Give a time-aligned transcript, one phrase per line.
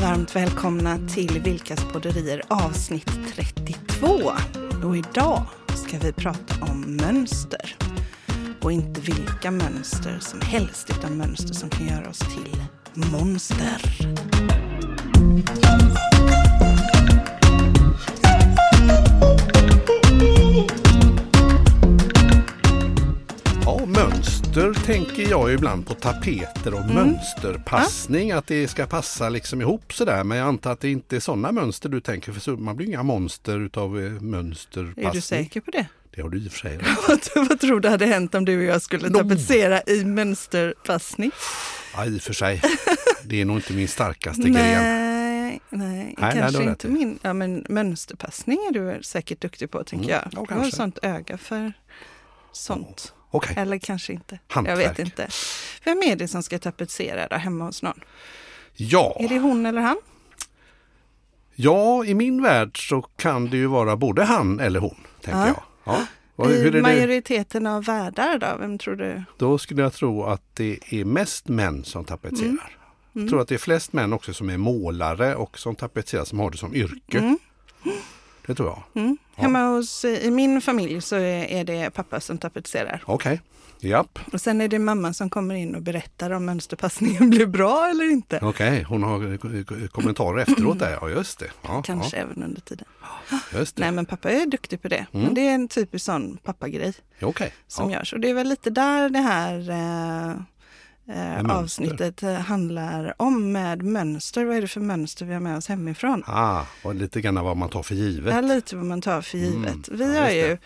[0.00, 4.06] Varmt välkomna till Vilkas podderier avsnitt 32.
[4.84, 5.42] Och idag
[5.74, 7.76] ska vi prata om mönster.
[8.62, 12.62] Och inte vilka mönster som helst, utan mönster som kan göra oss till
[12.94, 13.80] monster.
[24.56, 28.32] Mönster tänker jag ibland på tapeter och mönsterpassning.
[28.32, 30.24] Att det ska passa liksom ihop sådär.
[30.24, 32.32] Men jag antar att det inte är sådana mönster du tänker.
[32.32, 35.06] För man blir inga monster utav eh, mönsterpassning.
[35.06, 35.86] Är du säker på det?
[36.14, 36.78] Det har du i och för sig.
[37.08, 39.18] Vad, vad tror du hade hänt om du och jag skulle No.
[39.18, 41.30] tapetsera i mönsterpassning?
[41.94, 42.62] Ja, i och för sig.
[43.24, 44.52] Det är nog inte min starkaste gren.
[44.52, 47.18] Nej, nej, Nej, nej, kanske har inte min.
[47.22, 50.42] Ja, men mönsterpassning är du säkert duktig på, tänker Mm, jag.
[50.48, 51.72] ja, du har sånt öga för
[52.52, 53.14] sånt.
[53.30, 54.38] Okej, Eller kanske inte.
[54.48, 54.78] Jag Hantverk.
[54.78, 55.28] vet inte.
[55.84, 58.00] Vem är det som ska tapetsera där hemma hos någon?
[58.74, 59.16] ja.
[59.20, 59.96] Är det hon eller han?
[61.54, 64.96] ja, i min värld så kan det ju vara både han eller hon.
[65.20, 65.46] Tänker Ja.
[65.46, 65.62] jag.
[65.84, 66.50] Ja.
[66.50, 66.82] I det?
[66.82, 68.46] majoriteten av världar då?
[68.60, 69.22] Vem tror du?
[69.38, 72.48] Då skulle jag tro att det är mest män som tapetserar.
[72.50, 72.60] Mm.
[73.12, 76.38] Jag tror att det är flest män också som är målare och som tapetserar som
[76.38, 77.18] har det som yrke.
[77.18, 77.38] Mm.
[78.50, 79.02] Det tror jag.
[79.02, 79.18] Mm.
[79.36, 83.02] Hemma hos, I min familj så är det pappa som tapetserar.
[83.06, 83.40] Okej,
[83.80, 84.18] japp.
[84.32, 88.04] Och sen är det mamma som kommer in och berättar om mönsterpassningen blev bra eller
[88.10, 88.38] inte.
[88.42, 90.98] Okej, hon har eh, kommentarer efteråt där.
[91.00, 91.50] Ja, just det.
[91.62, 92.84] Ja, Kanske även under tiden.
[93.30, 93.82] Ja, just det.
[93.82, 95.06] Nej men pappa är duktig på det.
[95.12, 97.54] Men det är en typisk sån pappagrej Okej.
[97.68, 97.96] som Ja.
[97.98, 98.12] görs.
[98.12, 100.34] Och det är väl lite där det här eh,
[101.14, 104.44] eh, avsnittet eh, handlar om med mönster.
[104.44, 106.22] Vad är det för mönster vi har med oss hemifrån?
[106.26, 108.34] Ah, och lite grann vad man tar för givet.
[108.34, 109.88] Är lite vad man tar för givet.
[109.88, 110.58] Mm, Vi ja, har ju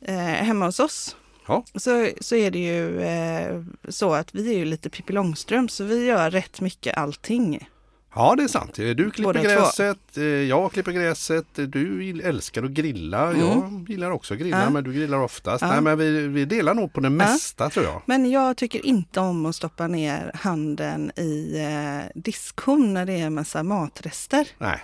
[0.00, 1.16] eh, hemma hos oss
[1.48, 1.64] Ja.
[1.74, 5.84] så, så är det ju eh, så att vi är ju lite Pippi Långstrump så
[5.84, 7.68] vi gör rätt mycket allting.
[8.16, 8.74] Ja, det är sant.
[8.74, 9.48] Du klipper Båda två.
[9.48, 13.32] gräset, eh, jag klipper gräset, du älskar att grilla.
[13.36, 14.64] Jag gillar också att grilla, Mm.
[14.68, 14.70] Ja.
[14.70, 15.62] men du grillar oftast.
[15.62, 15.68] Ja.
[15.68, 18.02] Nej, men vi, vi delar nog på det mesta tror jag.
[18.06, 23.26] Men jag tycker inte om att stoppa ner handen i eh, diskhon när det är
[23.26, 24.48] en massa matrester.
[24.58, 24.78] Nej.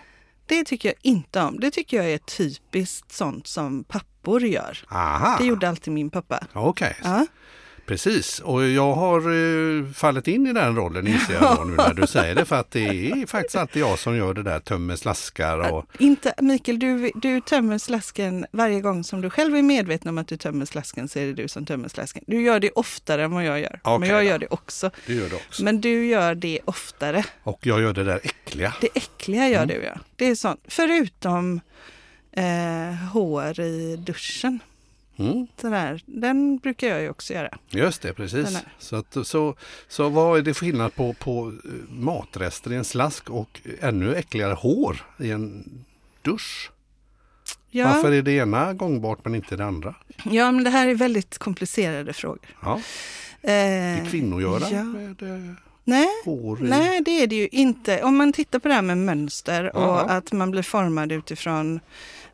[0.47, 1.61] Det tycker jag inte om.
[1.61, 4.79] Det tycker jag är typiskt sånt som pappor gör.
[4.89, 6.45] Aha, Det gjorde alltid min pappa.
[6.53, 6.97] okej.
[7.05, 7.27] Ja.
[7.87, 12.07] Precis, och jag har eh, fallit in i den rollen inser jag nu när du
[12.07, 12.45] säger det.
[12.45, 15.85] För att det är faktiskt alltid jag som gör det där, tömmer slaskar och...
[15.99, 20.29] Inte, Mikael, du, du tömmer slasken varje gång som du själv är medveten om att
[20.29, 22.25] du tömmer slasken så är det du som tömmer slasken.
[22.27, 23.81] Du gör det oftare än vad jag gör.
[23.83, 24.91] Okej men jag gör det också.
[25.07, 25.65] Det gör du också.
[25.65, 27.25] Men du gör det oftare.
[27.43, 28.75] Och jag gör det där äckliga.
[28.81, 29.53] Det äckliga Mm.
[29.53, 29.95] gör du ja.
[30.17, 30.61] Det är sånt.
[30.69, 31.61] Förutom
[32.33, 34.61] eh, hår i duschen.
[35.17, 36.03] Mm, Sådär.
[36.07, 37.59] Den brukar jag ju också göra.
[37.71, 38.59] just det, Den precis.
[38.79, 39.55] Så, att, så,
[39.89, 44.55] så vad är det skillnad på, på eh, matrester i en slask och ännu äckligare
[44.55, 45.65] hår i en
[46.23, 46.71] dusch?
[47.71, 49.95] Ja, Varför är det ena gångbart men inte det andra?
[50.25, 52.57] ja, men det här är väldigt komplicerade frågor.
[52.63, 52.81] Ja,
[53.45, 54.83] Eh, kvinnogöra ja.
[54.85, 56.69] med eh, Nej, hår i...
[56.69, 58.03] Nej, det är det ju inte.
[58.03, 59.81] Om man tittar på det här med mönster Ja.
[60.03, 61.81] och att man blir formad utifrån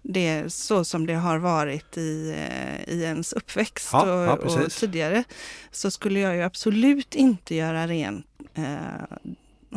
[0.03, 4.70] det så som det har varit i, eh, i ens uppväxt Ja, och, ja, och
[4.72, 5.25] tidigare,
[5.70, 9.19] så skulle jag ju absolut inte göra rent eh,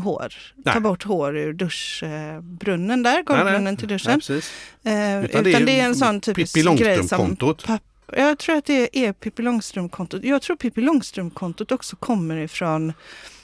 [0.02, 0.34] hår.
[0.56, 0.74] Nej.
[0.74, 3.24] Ta bort hår ur duschbrunnen där, Nej, nej.
[3.24, 4.20] golvbrunnen till Nej, duschen.
[4.20, 4.52] precis.
[4.84, 7.64] Eh, Utan utan, det är en sån typisk grej som Långstrump-kontot.
[7.66, 7.82] papp-
[8.18, 10.24] jag tror att det är Pippi Långstrump-kontot.
[10.24, 12.94] Jag tror Pippi Långstrump-kontot också kommer ifrån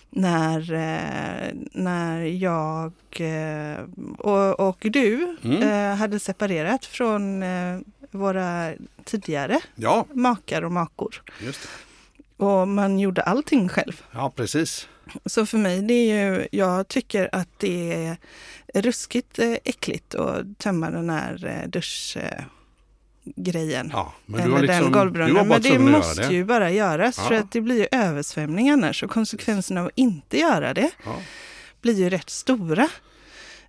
[0.10, 3.84] när, eh, när jag eh,
[4.18, 5.62] och, och du Mm.
[5.62, 7.44] eh, hade separerat från
[8.12, 8.74] våra
[9.04, 11.22] tidigare Ja, makar och makor.
[12.38, 14.02] Och man gjorde allting själv.
[14.12, 14.88] Ja, precis.
[15.26, 17.94] Så för mig, det är ju, jag tycker att det
[18.74, 21.70] är ruskigt äckligt att tömma den här eh,
[23.36, 23.90] duschgrejen.
[23.94, 25.48] Ja, men eller den liksom, du golvbrunnen.
[25.48, 26.34] Men det måste det.
[26.34, 27.40] ju bara göras för Ja.
[27.40, 29.04] att det blir ju översvämning annars.
[29.04, 31.16] Och konsekvenserna av att inte göra det Ja.
[31.82, 32.88] blir ju rätt stora.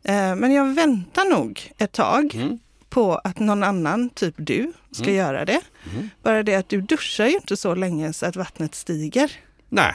[0.02, 2.58] Eh, Men jag väntar nog ett tag Mm.
[2.88, 5.16] på att någon annan, typ du, ska Mm.
[5.16, 5.60] göra det.
[5.92, 6.10] Mm.
[6.22, 9.32] Bara det att du duschar ju inte så länge så att vattnet stiger.
[9.68, 9.94] Nej,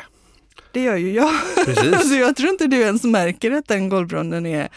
[0.71, 1.31] Det gör ju jag.
[1.65, 2.09] precis.
[2.09, 4.69] så jag tror inte du ens märker att den golvbrunnen är, är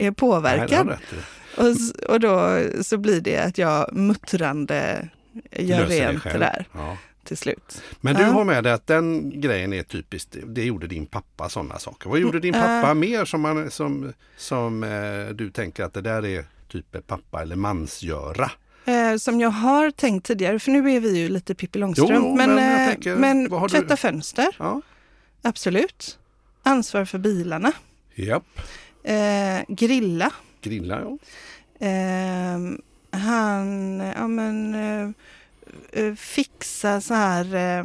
[0.00, 0.86] Nej, påverkad.
[1.12, 1.16] i.
[1.56, 5.08] och, och då så blir det att jag muttrande
[5.52, 6.96] gör Löser rent det där Ja.
[7.24, 7.82] till slut.
[8.00, 8.28] Men du Ja.
[8.28, 12.10] har med dig att den grejen är typiskt, det gjorde din pappa sådana saker.
[12.10, 12.94] Vad gjorde din Mm, pappa äh.
[12.94, 17.56] mer som, man, som, som eh, du tänker att det där är typ pappa eller
[17.56, 18.50] mansgöra?
[18.84, 22.10] Eh, som jag har tänkt tidigare, för nu är vi ju lite Pippi Långstrump.
[22.14, 24.80] Jo, men men eh, tänker, men du- tvätta fönster, Ja.
[25.42, 26.18] absolut.
[26.62, 27.72] Ansvar för bilarna.
[28.14, 28.44] Japp.
[29.04, 30.30] Eh, grilla.
[30.66, 31.18] Grilla, ja.
[31.86, 32.58] Eh,
[33.20, 35.10] han ja, men, eh,
[36.02, 37.84] eh, fixa så här eh,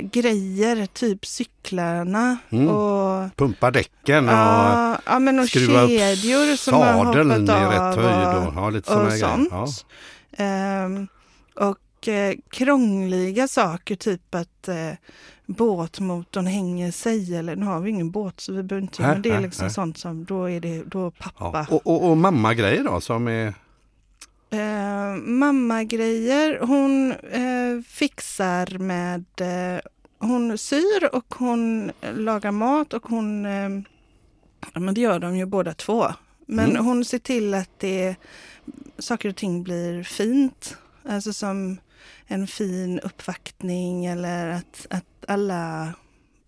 [0.00, 2.68] grejer, typ cyklarna Mm.
[2.68, 7.96] och Pumpa däcken och Ja, ja men och skruva upp kedjor har sadeln i rätt
[7.96, 9.48] höjd och, och ja, lite och sånt.
[9.50, 9.66] Ja.
[10.44, 11.08] Ehm,
[11.54, 14.92] och eh, krångliga saker, typ att eh,
[15.56, 19.30] båtmotorn hänger sig eller nu har vi ingen båt så vi behöver inte, men det
[19.30, 19.74] är liksom nej.
[19.74, 21.66] sånt som då är det då pappa.
[21.70, 21.76] Ja.
[21.76, 23.54] Och, och, och mamma-grejer då som är
[24.52, 29.24] Eh, Mamma-grejer, hon eh, fixar med...
[29.40, 29.80] Eh,
[30.18, 33.46] hon syr och hon lagar mat och hon...
[33.46, 33.70] Eh,
[34.74, 36.06] ja, men det gör de ju båda två.
[36.46, 36.84] Men Mm.
[36.84, 38.16] hon ser till att det,
[38.98, 40.76] saker och ting blir fint.
[41.08, 41.76] Alltså som
[42.30, 45.94] en fin uppvaktning eller att, att alla,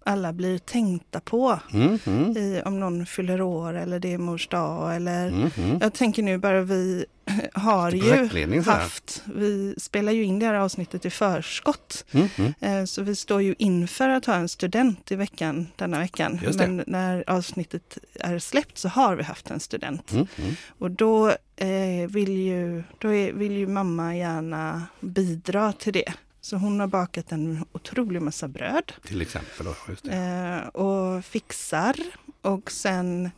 [0.05, 1.59] alla blir tänkta på.
[1.73, 5.93] mm, mm, I, om någon fyller år eller det är mors dag eller mm, jag
[5.93, 7.05] tänker nu bara vi
[7.55, 12.05] har ju haft, vi spelar ju in det här avsnittet i förskott.
[12.13, 12.53] Mm, mm.
[12.61, 16.41] Eh, Så vi står ju inför att ha en student i veckan denna veckan.
[16.57, 20.13] Men när avsnittet är släppt så har vi haft en student.
[20.13, 20.55] Mm, mm.
[20.79, 26.13] Och då, eh, vill, ju, då är, vill ju mamma gärna bidra till det.
[26.41, 29.67] Så hon har bakat en otrolig massa bröd Till exempel.
[30.11, 31.95] Eh, och fixar.
[32.43, 33.31] Och sen,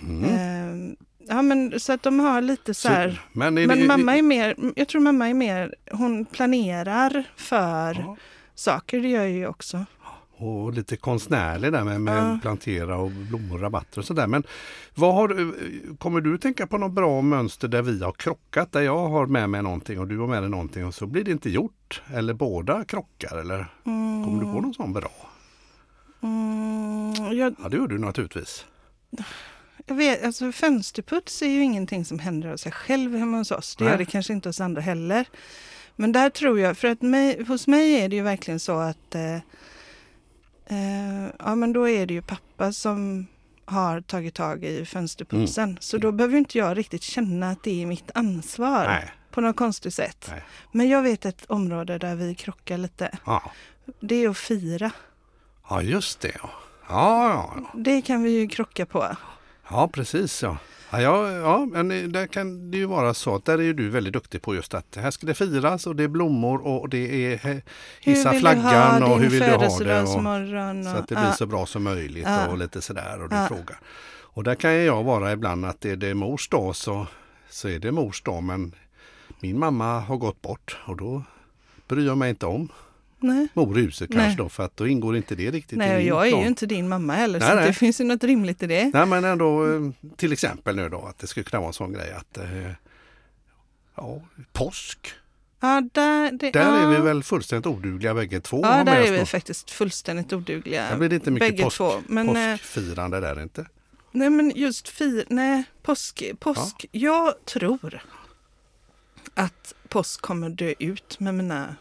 [0.00, 0.96] Mm.
[1.28, 4.22] Ja men så att de har lite så här men är men det, mamma är
[4.22, 8.16] mer, jag tror mamma är mer, hon planerar för Ja,
[8.54, 9.84] saker, det gör jag ju också.
[10.38, 12.38] och lite konstnärlig där med, med Ja.
[12.42, 14.26] plantera och blommor och rabatter och sådär.
[14.26, 14.42] Men
[14.94, 15.52] vad har,
[15.98, 18.72] kommer du tänka på något bra mönster där vi har krockat?
[18.72, 21.24] Där jag har med mig någonting och du har med dig någonting och så blir
[21.24, 22.02] det inte gjort?
[22.14, 23.36] Eller båda krockar?
[23.36, 23.66] Eller
[24.24, 25.10] kommer du på någon sån bra?
[26.22, 28.64] Mm, jag, Ja det gör du naturligtvis.
[29.86, 33.76] Jag vet, alltså fönsterputs är ju ingenting som händer av sig själv hemma hos oss.
[33.76, 33.90] Det Nej.
[33.90, 35.26] gör det kanske inte hos andra heller.
[35.96, 39.14] Men där tror jag, för att mig, hos mig är det ju verkligen så att
[39.14, 39.34] eh,
[40.66, 43.26] eh, ja men då är det ju pappa som
[43.64, 45.78] har tagit tag i fönsterputsen.
[45.80, 49.12] Så då behöver inte jag riktigt känna att det är mitt ansvar Nej.
[49.30, 50.26] på något konstigt sätt.
[50.30, 50.42] Nej.
[50.72, 53.18] Men jag vet ett område där vi krockar lite.
[53.26, 53.52] Ja.
[54.00, 54.90] Det är att fira.
[55.68, 56.36] ja just det.
[56.42, 56.50] Ja.
[56.88, 57.70] Ja, ja, ja.
[57.74, 59.16] Det kan vi ju krocka på.
[59.70, 60.42] Ja precis.
[60.42, 60.56] Ja.
[60.90, 63.88] Ja, ja, ja, men där kan det ju vara så att där är ju du
[63.88, 67.32] väldigt duktig på just att här ska det firas och det är blommor och det
[67.32, 67.62] är
[68.00, 70.02] hissa flaggan och hur vill du ha det.
[70.02, 70.08] Och,
[70.84, 73.78] så att det blir så bra som möjligt och lite sådär och du frågar.
[74.08, 77.06] Och där kan jag vara ibland att det, det är mors dag så,
[77.50, 78.74] så är det mors dag men
[79.40, 81.22] min mamma har gått bort och då
[81.88, 82.68] bryr jag mig inte om
[83.18, 84.18] Nej, huset Nej.
[84.18, 86.40] kanske då för att då ingår inte det riktigt nej i min jag är plan.
[86.40, 87.66] ju inte din mamma heller Nej, så nej.
[87.66, 88.90] det finns ju något rimligt i det.
[88.94, 89.80] Nej men ändå eh,
[90.16, 92.70] till exempel nu då att det skulle kunna vara en sån grej att eh,
[93.94, 94.22] ja,
[94.52, 95.14] påsk.
[95.60, 96.76] Ja, där, det, Där ja.
[96.76, 98.60] är vi väl fullständigt odugliga bägge två.
[98.62, 99.26] Ja, där är vi då.
[99.26, 100.90] faktiskt fullständigt odugliga.
[100.90, 101.92] Där blir det inte mycket påsk, två.
[102.06, 103.66] Men, eh, påskfirande där inte.
[104.12, 106.86] nej men just fir, nej, påsk, påsk.
[106.92, 108.02] Jag tror
[109.34, 111.76] att påsk kommer dö ut med mina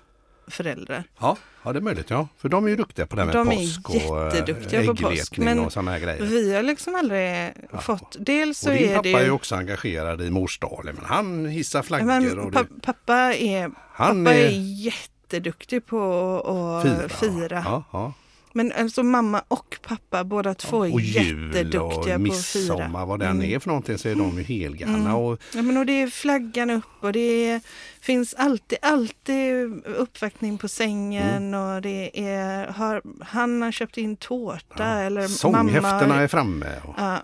[0.48, 1.04] föräldrar.
[1.20, 2.28] Ja, ja, det är möjligt ja.
[2.38, 4.96] För de är ju duktiga på det här med De påsk och eh, jätteduktiga på
[4.96, 6.22] påsk, äggletning och sådana här grejer.
[6.24, 7.82] Vi har liksom aldrig Ja.
[7.82, 10.96] fått, dels så och din är pappa det är ju ju också engagerad i morsdagen.
[10.96, 14.50] Men han hissar flaggor Men och det, pappa är, han pappa är är
[14.86, 16.02] jätteduktig på
[16.40, 17.10] att fira.
[17.10, 17.62] fira.
[17.66, 18.14] Ja, ja.
[18.58, 22.74] Men alltså mamma och pappa båda två är Och jul jätteduktiga och på att fira.
[22.78, 23.52] midsommar, vad den Mm.
[23.56, 24.98] är för någonting så är de ju helgranna.
[24.98, 25.16] Mm.
[25.16, 27.62] Och, Ja, men och det är flaggan upp och det är,
[28.02, 31.60] finns alltid, alltid uppvaktning på sängen Mm.
[31.76, 36.22] och det är, har, han har köpt in tårta ja, eller sånghäftena mamma.
[36.22, 37.18] är framme och Ja,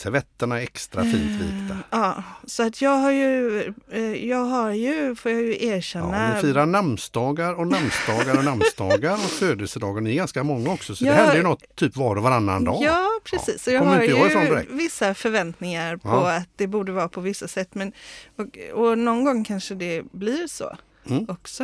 [0.00, 1.76] servetterna extra fint vikta.
[1.90, 6.34] ja, så att jag har ju, eh, jag har ju, får jag ju Ja, erkänna.
[6.34, 10.00] ni firar namnsdagar och namnsdagar och namnsdagar och födelsedagar.
[10.00, 11.10] Ni är ganska många också så Ja.
[11.10, 12.78] det händer ju något typ var och varannan dag.
[12.82, 13.62] Ja, precis.
[13.62, 16.32] Så Ja, jag har inte jag ifrån ju vissa förväntningar på Ja.
[16.36, 17.74] att det borde vara på vissa sätt.
[17.74, 17.92] Men,
[18.36, 20.76] och, och någon gång kanske det blir så
[21.10, 21.26] Mm.
[21.28, 21.62] också.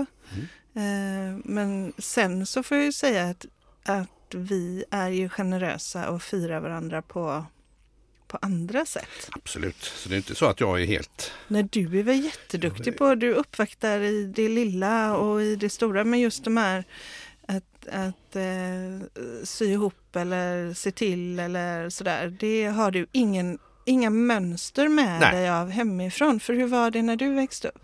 [0.74, 3.46] Eh, men sen så får jag ju säga att,
[3.84, 7.44] att vi är ju generösa och firar varandra på,
[8.28, 9.30] på andra sätt.
[9.32, 11.32] Absolut, så det är inte så att jag är helt...
[11.48, 16.04] När du är väl jätteduktig på, du uppvaktar i det lilla och i det stora,
[16.04, 16.84] men just de här
[17.48, 24.10] att, att eh, sy ihop eller se till eller sådär, det har du ingen, inga
[24.10, 25.32] mönster med Nej.
[25.32, 26.40] dig av hemifrån.
[26.40, 27.82] För hur var det när du växte upp?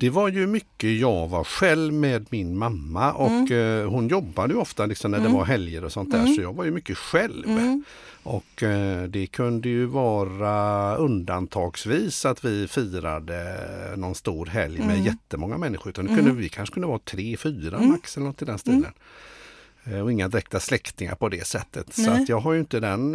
[0.00, 3.80] Det var ju mycket jag var själv med min mamma och Mm.
[3.82, 6.52] eh, hon jobbade ju ofta liksom när det var helger och sånt där så jag
[6.54, 7.44] var ju mycket själv.
[7.48, 7.84] Mm.
[8.22, 13.56] Och eh, det kunde ju vara undantagsvis att vi firade
[13.96, 15.02] någon stor helg med Mm.
[15.06, 15.90] jättemånga människor.
[15.90, 17.88] Utan det kunde, vi kanske kunde vara tre, fyra Mm.
[17.88, 18.92] max eller något i den stilen.
[19.84, 21.94] Eh, Och inga direkta släktingar på det sättet.
[21.94, 22.22] Så Nej.
[22.22, 23.14] att jag har ju inte den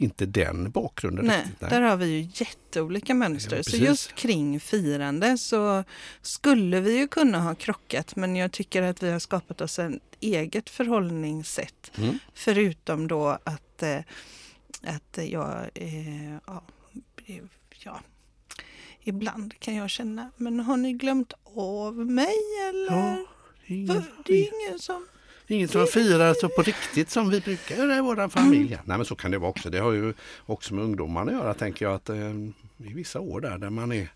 [0.00, 1.70] inte den bakgrunden Nej, riktigt.
[1.70, 3.56] där har vi ju jätteolika mönster.
[3.56, 5.84] Ja, så just kring firande så
[6.22, 10.02] skulle vi ju kunna ha krockat men jag tycker att vi har skapat oss ett
[10.20, 11.92] eget förhållningssätt.
[11.98, 12.18] Mm.
[12.34, 13.98] Förutom då att, eh,
[14.82, 16.64] att jag, eh, ja,
[17.84, 18.00] ja,
[19.00, 22.36] ibland kan jag känna, men har ni glömt av mig
[22.68, 23.26] eller?
[23.66, 25.06] Ja, det är ingen som...
[25.50, 28.78] Inget som firar så på riktigt som vi brukar göra i vår familj.
[28.84, 29.70] Nej men så kan det vara också.
[29.70, 30.14] Det har ju
[30.46, 31.94] också med ungdomarna att göra tänker jag.
[31.94, 32.16] att eh,
[32.76, 34.08] I vissa år där, där man är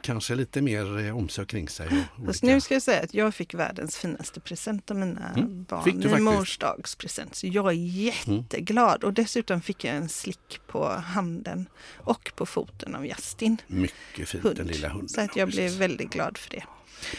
[0.00, 1.86] kanske lite mer eh, om sig och kring sig.
[1.86, 5.32] Och Fast olika- nu ska jag säga att jag fick världens finaste present av mina
[5.36, 7.34] Mm, barn fick du morsdagspresent.
[7.34, 12.94] Så jag är jätteglad och dessutom fick jag en slick på handen och på foten
[12.94, 13.56] av Justin.
[13.66, 14.56] Mycket fint Hund.
[14.56, 15.08] den lilla hunden.
[15.08, 16.64] Så att ja, jag blev väldigt glad för det.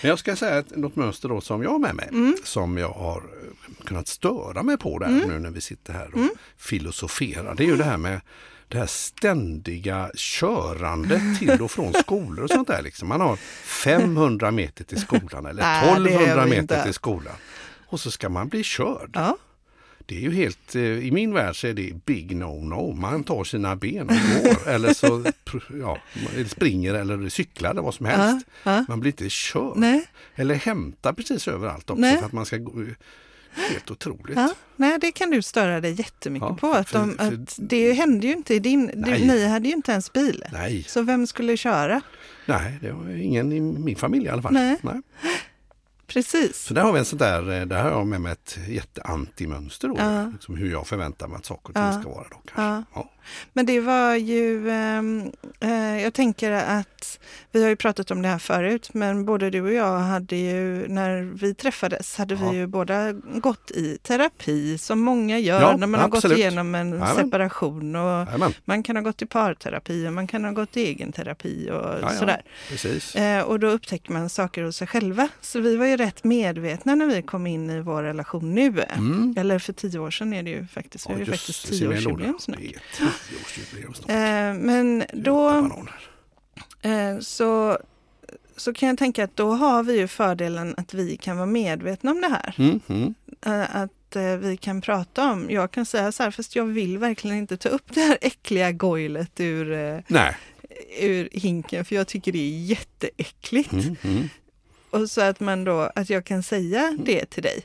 [0.01, 2.07] Men jag ska säga att något mönster då som jag har med mig.
[2.11, 2.35] Mm.
[2.43, 6.17] Som jag har eh, kunnat störa mig på där nu när vi sitter här och
[6.17, 6.29] Mm.
[6.57, 7.55] filosoferar.
[7.55, 8.21] Det är ju det här med
[8.67, 12.81] det här ständiga körandet till och från skolor och sånt där.
[12.81, 13.07] Liksom.
[13.07, 17.33] Man har 500 meter till skolan eller Nej, det är 1200 vi meter till skolan.
[17.87, 19.09] Och så ska man bli körd.
[19.13, 19.37] Ja,
[20.09, 22.93] Det är ju helt, eh, i min värld så är det big no-no.
[22.95, 25.23] Man tar sina ben och går eller så
[25.81, 25.97] ja,
[26.47, 28.45] springer eller cyklar eller vad som helst.
[28.63, 28.85] ja.
[28.87, 29.73] Man blir inte körd.
[29.75, 32.17] Nej, Eller hämta precis överallt också Nej.
[32.17, 32.85] för att man ska gå.
[33.51, 34.35] Helt otroligt.
[34.37, 34.53] ja.
[34.75, 36.73] Nej, det kan du störa dig jättemycket Ja, på.
[36.73, 38.91] Att, för- de, för- att det hände ju inte i din...
[38.95, 40.43] Du, ni hade ju inte ens bil.
[40.51, 42.01] Nej, Så vem skulle köra?
[42.45, 44.53] nej, det var ingen i min familj i alla fall.
[44.53, 44.77] Nej.
[44.81, 45.01] Nej.
[46.09, 46.57] Precis.
[46.65, 49.87] Så där har vi en sån där, eh, där har jag med mig ett jätteantimönster
[49.87, 49.95] då.
[49.97, 50.25] Ja.
[50.33, 52.01] Liksom hur jag förväntar mig att saker och ting Ja.
[52.01, 52.27] ska vara.
[52.29, 52.85] Då, kanske.
[52.95, 53.09] Ja.
[53.29, 53.49] Ja.
[53.53, 57.19] Men det var ju, ehm, eh, jag tänker att
[57.51, 60.87] vi har ju pratat om det här förut, men både du och jag hade ju,
[60.87, 62.49] när vi träffades, hade Ja.
[62.51, 66.37] vi ju båda gått i terapi som många gör Ja, när man har gått absolut.
[66.37, 67.15] igenom en Jajamän.
[67.15, 67.95] separation.
[67.95, 68.53] Och Jajamän.
[68.65, 71.75] man kan ha gått i parterapi och man kan ha gått i egen terapi och
[71.75, 72.09] Ja, ja.
[72.09, 72.41] sådär.
[72.69, 73.15] Precis.
[73.15, 75.27] Eh, och då upptäcker man saker hos sig själva.
[75.41, 78.83] Så vi var ju rätt medvetna när vi kom in i vår relation nu.
[78.97, 79.33] Mm.
[79.37, 81.09] Eller för tio år sedan är det ju faktiskt.
[81.09, 82.59] Vi har ju faktiskt tioårsjubileum snart.
[83.93, 84.09] Snart.
[84.09, 85.49] Eh, men då
[86.81, 87.79] eh, så,
[88.55, 92.11] så kan jag tänka att då har vi ju fördelen att vi kan vara medvetna
[92.11, 92.55] om det här.
[92.57, 93.13] Mm, mm.
[93.45, 96.97] Eh, att eh, vi kan prata om, jag kan säga så här, fast jag vill
[96.97, 100.35] verkligen inte ta upp det här äckliga gojlet ur, eh, Nej.
[100.99, 103.71] ur hinken för jag tycker det är jätteäckligt.
[103.71, 104.29] Mm, mm.
[104.89, 107.63] Och så att man då, att jag kan säga det till dig.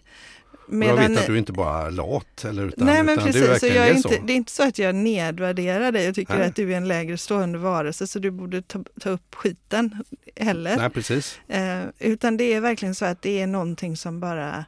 [0.82, 2.44] Och jag vet Medan- att du inte bara är lat.
[2.44, 4.14] Eller, utan, Nej men utan precis, verkligen jag är inte, så.
[4.26, 6.46] det är inte så att jag nedvärderar dig och tycker Nej.
[6.48, 10.04] att du är en lägre stående varelse så du borde ta, ta upp skiten
[10.36, 10.76] heller.
[10.76, 11.38] Nej precis.
[11.48, 14.64] Eh, utan det är verkligen så att det är någonting som bara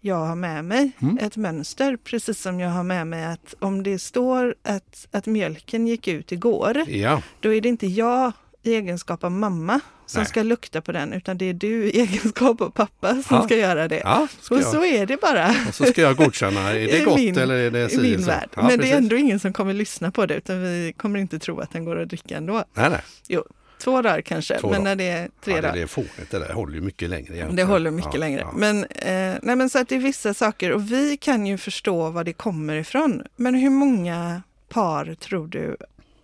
[0.00, 1.18] jag har med mig, Mm.
[1.18, 1.96] ett mönster.
[2.04, 6.32] Precis som jag har med mig att om det står att, att mjölken gick ut
[6.32, 8.32] igår, Ja, då är det inte jag
[8.68, 10.28] i egenskap av mamma som Nej.
[10.28, 13.42] ska lukta på den, utan det är du i egenskap av pappa som Ja.
[13.42, 14.00] ska göra det.
[14.04, 14.72] ja ska och jag.
[14.72, 15.54] så är det bara.
[15.68, 18.48] Och så ska jag godkänna, är det gott min- eller är det si min värld.
[18.56, 18.92] Ja, Men det precis.
[18.94, 21.84] är ändå ingen som kommer lyssna på det utan vi kommer inte tro att den
[21.84, 22.64] går att dricka ändå.
[22.74, 23.40] Nej, nej.
[23.84, 25.74] Två dagar kanske, Två men när det är tre ja, det, dagar.
[25.76, 27.56] det är fånigt det där, håller ju mycket längre egentligen.
[27.56, 28.40] Det håller mycket ja, längre.
[28.40, 28.52] Ja.
[28.56, 32.10] Men, eh, nej, men så att det är vissa saker och vi kan ju förstå
[32.10, 33.22] var det kommer ifrån.
[33.36, 35.76] Men hur många par tror du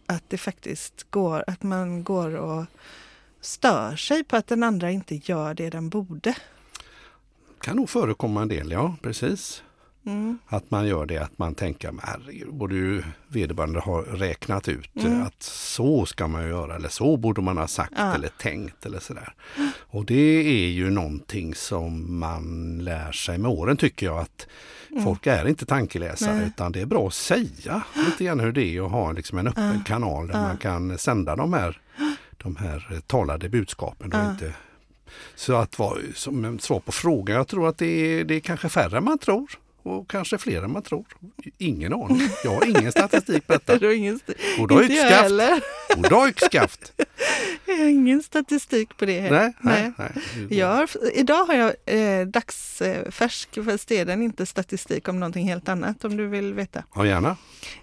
[0.06, 2.64] att det faktiskt går, att man går och
[3.40, 6.34] stör sig på att den andra inte gör det den borde?
[7.61, 9.62] kan nog förekomma en del, ja precis.
[10.06, 10.38] Mm.
[10.46, 14.90] Att man gör det, att man tänker, men herregud, borde ju vederbörande ha räknat ut
[14.96, 15.20] Mm.
[15.20, 18.14] eh, att så ska man göra eller så borde man ha sagt Ja.
[18.14, 19.34] eller tänkt eller sådär.
[19.80, 20.14] Och det
[20.64, 24.46] är ju någonting som man lär sig med åren tycker jag att
[25.04, 26.40] folk är inte tankeläsare Mm.
[26.42, 26.49] Nej.
[26.54, 29.46] utan det är bra att säga lite grann hur det är och ha liksom en
[29.46, 29.82] öppen Ja.
[29.87, 30.42] kanal där Ja.
[30.42, 31.80] man kan sända de här,
[32.42, 34.12] de här eh, talade budskapen.
[34.12, 34.54] Och inte
[35.34, 38.68] så att vara som svar på frågan, jag tror att det är, det är kanske
[38.68, 39.50] färre man tror.
[39.85, 41.05] Och kanske fler än man tror.
[41.59, 42.29] Ingen aning.
[42.45, 43.79] Jag har ingen statistik på detta.
[43.79, 45.62] Det är ingen st- Goddag inte jag heller.
[45.97, 46.93] Goddag yxskaft!
[47.67, 49.31] Jag har ingen statistik på det.
[49.31, 50.12] Nej, nej, nej.
[50.50, 51.73] Jag har, idag har jag
[52.21, 56.55] eh, dagsfärsk, fast det är den inte statistik om någonting helt annat om du vill
[56.55, 56.85] veta.
[56.95, 57.37] Ja, gärna.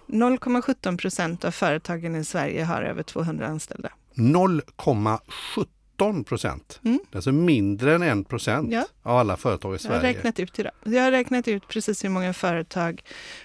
[0.06, 3.88] 0,17 procent av företagen i Sverige har över 200 anställda.
[4.16, 5.66] 0,17
[5.98, 6.80] 17 procent.
[6.84, 6.98] Mm.
[7.10, 8.84] Det alltså mindre än 1 procent Ja.
[9.02, 10.14] av alla företag i Jag har Sverige.
[10.16, 10.72] räknat ut idag.
[10.84, 13.02] Jag har räknat ut precis hur många företag,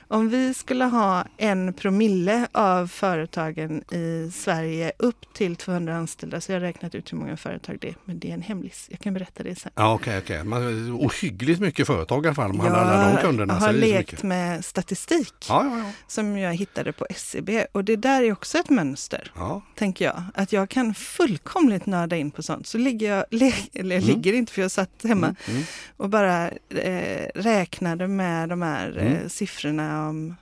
[0.07, 6.51] om vi skulle ha en promille av företagen i Sverige upp till 200 anställda, så
[6.51, 7.95] jag har räknat ut hur många företag det är.
[8.05, 8.87] Men det är en hemlis.
[8.91, 9.71] Jag kan berätta det sen.
[9.75, 10.43] Ja, okej, okej.
[10.43, 12.53] Man- Ohyggligt mycket företag i alla fall.
[12.53, 13.53] Man hade alla de kunderna.
[13.53, 15.91] jag har det lekt med statistik Ja, ja, ja.
[16.07, 19.31] som jag hittade på SCB och det där är också ett mönster.
[19.75, 20.23] tänker jag.
[20.35, 22.67] Att jag kan fullkomligt nörda in på sånt.
[22.67, 24.15] Så ligger jag, le, eller jag Mm.
[24.15, 25.63] ligger inte för jag satt hemma Mm, mm.
[25.97, 29.29] och bara eh, räknade med de här eh, Mm.
[29.29, 30.35] siffrorna om,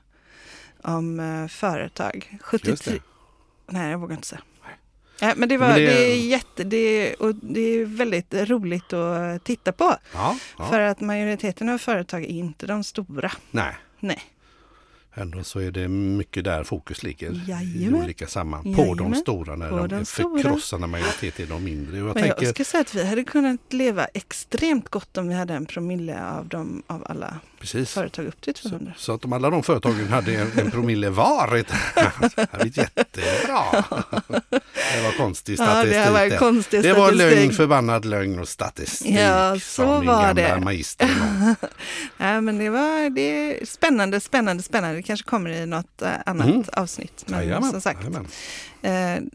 [0.82, 2.16] om eh, företag.
[2.32, 3.00] Just 73, det.
[3.74, 4.42] nej jag vågar inte säga.
[5.22, 5.86] Nej, men det, var, Men det...
[5.86, 9.96] det- är jätte, det, är, och det är väldigt roligt att titta på.
[10.14, 10.70] Ja, ja.
[10.70, 13.32] För att majoriteten av företag är inte de stora.
[13.52, 14.24] Nej, Nej.
[15.16, 18.04] Ändå så är det mycket där fokus ligger i Jajamän.
[18.04, 18.76] olika sammanhang.
[18.76, 19.20] På de Jajamän.
[19.20, 22.02] stora, när På de, de förkrossande majoritet är de mindre.
[22.02, 25.28] Och jag Men jag tänker, ska säga att vi hade kunnat leva extremt gott om
[25.28, 27.40] vi hade en promille av, dem, av alla
[27.74, 27.94] precis.
[27.94, 28.94] företag upp till Så, 200.
[28.98, 31.72] så att om alla de företagen hade en, en promille var, det
[32.36, 33.84] hade blivit jättebra.
[34.94, 36.04] Det var konstig Ja, statistik.
[36.06, 39.16] det var konstig det var lögn, förbannad lögn och statistik.
[39.20, 40.60] Ja, så min var det.
[40.64, 41.10] magister.
[42.18, 43.22] Nej, men det, var, det
[43.62, 44.96] är spännande, spännande, spännande.
[44.96, 46.64] Det kanske kommer i något eh, annat Mm.
[46.74, 47.24] avsnitt.
[47.28, 48.00] Men Jajamän, som sagt,
[48.82, 48.92] eh,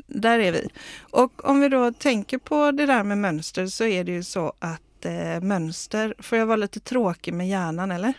[0.07, 0.69] där är vi.
[1.01, 4.53] Och om vi då tänker på det där med mönster så är det ju så
[4.59, 8.13] att eh, mönster, får jag vara lite tråkig med hjärnan eller?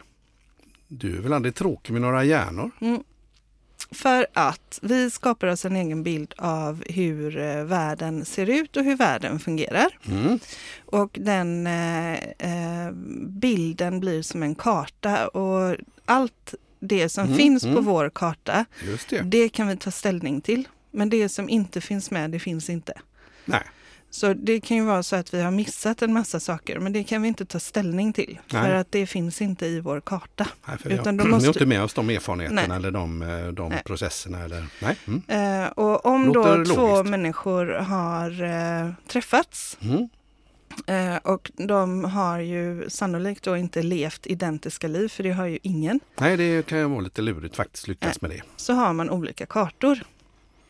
[0.88, 2.72] Du är väl aldrig tråkig med några hjärnor?
[3.92, 8.84] För att vi skapar oss en egen bild av hur eh, världen ser ut och
[8.84, 9.98] hur världen fungerar.
[10.08, 10.40] Mm.
[10.86, 12.92] Och den eh, eh,
[13.28, 17.84] bilden blir som en karta och allt det som Mm, finns på mm.
[17.86, 18.66] vår karta,
[19.10, 19.22] det.
[19.22, 20.68] det kan vi ta ställning till.
[20.92, 22.94] Men det som inte finns med, det finns inte.
[23.46, 23.64] Nej.
[24.14, 27.04] Så det kan ju vara så att vi har missat en massa saker, men det
[27.04, 28.40] kan vi inte ta ställning till.
[28.54, 28.64] Nej.
[28.64, 30.48] För att det finns inte i vår karta.
[30.68, 32.78] Nej, för Utan vi då har, måste- vi har inte med oss de erfarenheterna Nej.
[32.78, 34.40] eller de, eh, de processerna.
[34.40, 34.98] Eller, nej.
[35.08, 35.64] Mm.
[35.64, 37.10] Eh, och om då Låter två logiskt.
[37.12, 38.44] människor har
[38.84, 40.10] eh, träffats Mm.
[40.88, 45.60] Eh, och de har ju sannolikt då inte levt identiska liv, för det har ju
[45.64, 46.00] ingen.
[46.20, 48.42] nej, det kan ju vara lite lurigt faktiskt lyckas med det.
[48.56, 50.00] Så har man olika kartor.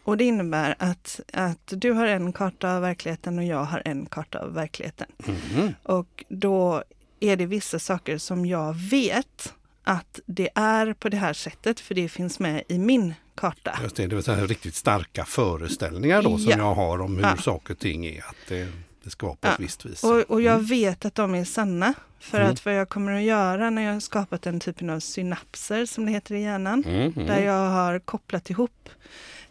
[0.04, 4.06] Och det innebär att, att du har en karta av verkligheten och jag har en
[4.06, 5.08] karta av verkligheten.
[5.56, 5.74] Mm.
[5.84, 6.84] Och då
[7.20, 11.96] är det vissa saker som jag vet att det är på det här sättet, för
[11.96, 13.80] det finns med i min karta.
[13.84, 16.58] Just det, det vill säga riktigt starka föreställningar då som Ja.
[16.58, 17.38] jag har om hur Ja.
[17.38, 18.20] saker och ting är.
[18.20, 18.68] Att det,
[19.04, 19.54] det ska vara på Ja.
[19.54, 20.04] ett visst vis.
[20.04, 20.66] Och, och jag Mm.
[20.66, 21.94] vet att de är sanna.
[22.20, 22.52] För Mm.
[22.52, 26.06] att vad jag kommer att göra när jag har skapat den typen av synapser, som
[26.06, 27.28] det heter i hjärnan, Mm, mm.
[27.28, 28.90] där jag har kopplat ihop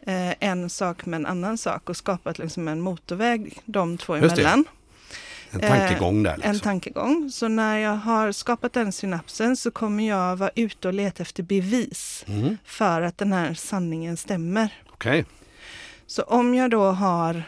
[0.06, 4.36] eh, en sak med en annan sak och skapat liksom en motorväg de två Just
[4.36, 4.42] det.
[4.42, 4.64] emellan.
[5.52, 6.32] En tankegång där.
[6.32, 6.58] En Liksom.
[6.60, 7.30] tankegång.
[7.32, 11.42] Så när jag har skapat den synapsen så kommer jag vara ute och leta efter
[11.42, 12.56] bevis Mm.
[12.64, 14.72] för att den här sanningen stämmer.
[14.90, 15.24] Okej,
[16.06, 17.42] Så om jag då har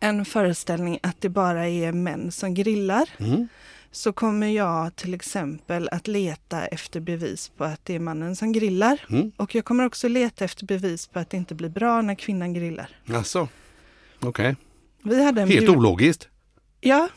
[0.00, 3.48] en föreställning att det bara är män som grillar mm.
[3.92, 8.52] Så kommer jag till exempel att leta efter bevis på att det är mannen som
[8.52, 9.04] grillar.
[9.10, 9.32] Mm.
[9.36, 12.52] Och jag kommer också leta efter bevis på att det inte blir bra när kvinnan
[12.54, 12.88] grillar.
[13.14, 13.48] Alltså.
[14.20, 14.56] Okej,
[15.04, 16.28] hade en helt ologiskt
[16.80, 17.08] Ja,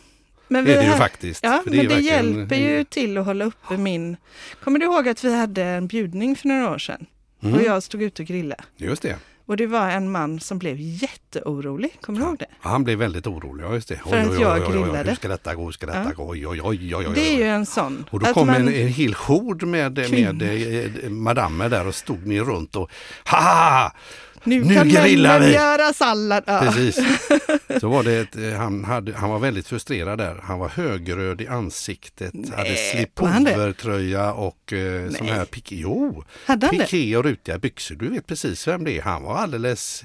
[0.47, 1.43] men är vi det ju ha- faktiskt.
[1.43, 4.17] Ja, För men är det verkligen- hjälper ju till att hålla uppe min...
[4.63, 7.05] Kommer du ihåg att vi hade en bjudning för några år sedan?
[7.43, 7.55] Mm.
[7.55, 8.63] Och jag stod ute och grillade.
[8.77, 9.15] Just det.
[9.47, 11.97] Och det var en man som blev jätteorolig.
[12.01, 12.45] Kommer du ihåg det?
[12.63, 13.95] Ja, Han blev väldigt orolig, ja just det.
[14.09, 15.09] För att jag grillade.
[15.09, 15.63] Hur ska detta gå?
[15.65, 16.11] Hur ska detta Ja.
[16.23, 16.29] gå?
[16.31, 17.11] Oj, oj, oj, oj, oj.
[17.15, 18.05] Det är ju en sån.
[18.09, 20.43] Och då kom man- en, en hel hord med, med Kvinnor.
[21.03, 22.89] eh, madammer där och stod ni runt och
[23.25, 23.91] ha
[24.45, 25.53] nu, nu kan grillar vi!
[25.53, 26.43] göra sallad.
[26.47, 26.59] Ja.
[26.59, 26.99] Precis.
[27.81, 30.39] Så var det ett, eh, han, hade, han var väldigt frustrerad där.
[30.43, 32.97] Han var högröd i ansiktet, hade Nej, det?
[32.97, 35.75] slipovertröja och eh, sån här piké.
[35.75, 36.83] Jo, Hade han det?
[36.83, 37.95] piké och rutiga byxor.
[37.95, 39.01] Du vet precis vem det är.
[39.01, 40.03] Han var alldeles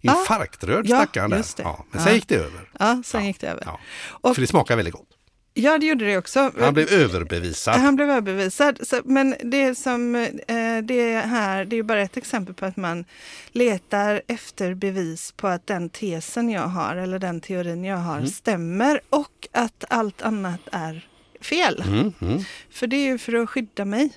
[0.00, 1.44] infarktröd Ja, stackaren där.
[1.56, 2.06] Ja, men Ja.
[2.06, 2.68] sen gick det över.
[2.78, 3.62] Ja, sen Ja, gick det över.
[3.66, 3.80] Ja.
[4.08, 5.08] Och- För det smakar väldigt gott.
[5.54, 6.52] Ja, det gjorde det också.
[6.60, 7.74] Han blev överbevisad.
[7.74, 8.78] Han blev överbevisad.
[8.82, 13.04] Så, men det som eh, det här, det är bara ett exempel på att man
[13.52, 18.28] letar efter bevis på att den tesen jag har eller den teorin jag har Mm.
[18.28, 21.06] stämmer och att allt annat är
[21.40, 21.82] fel.
[21.86, 22.44] Mm, mm.
[22.70, 24.10] För det är ju för att skydda mig.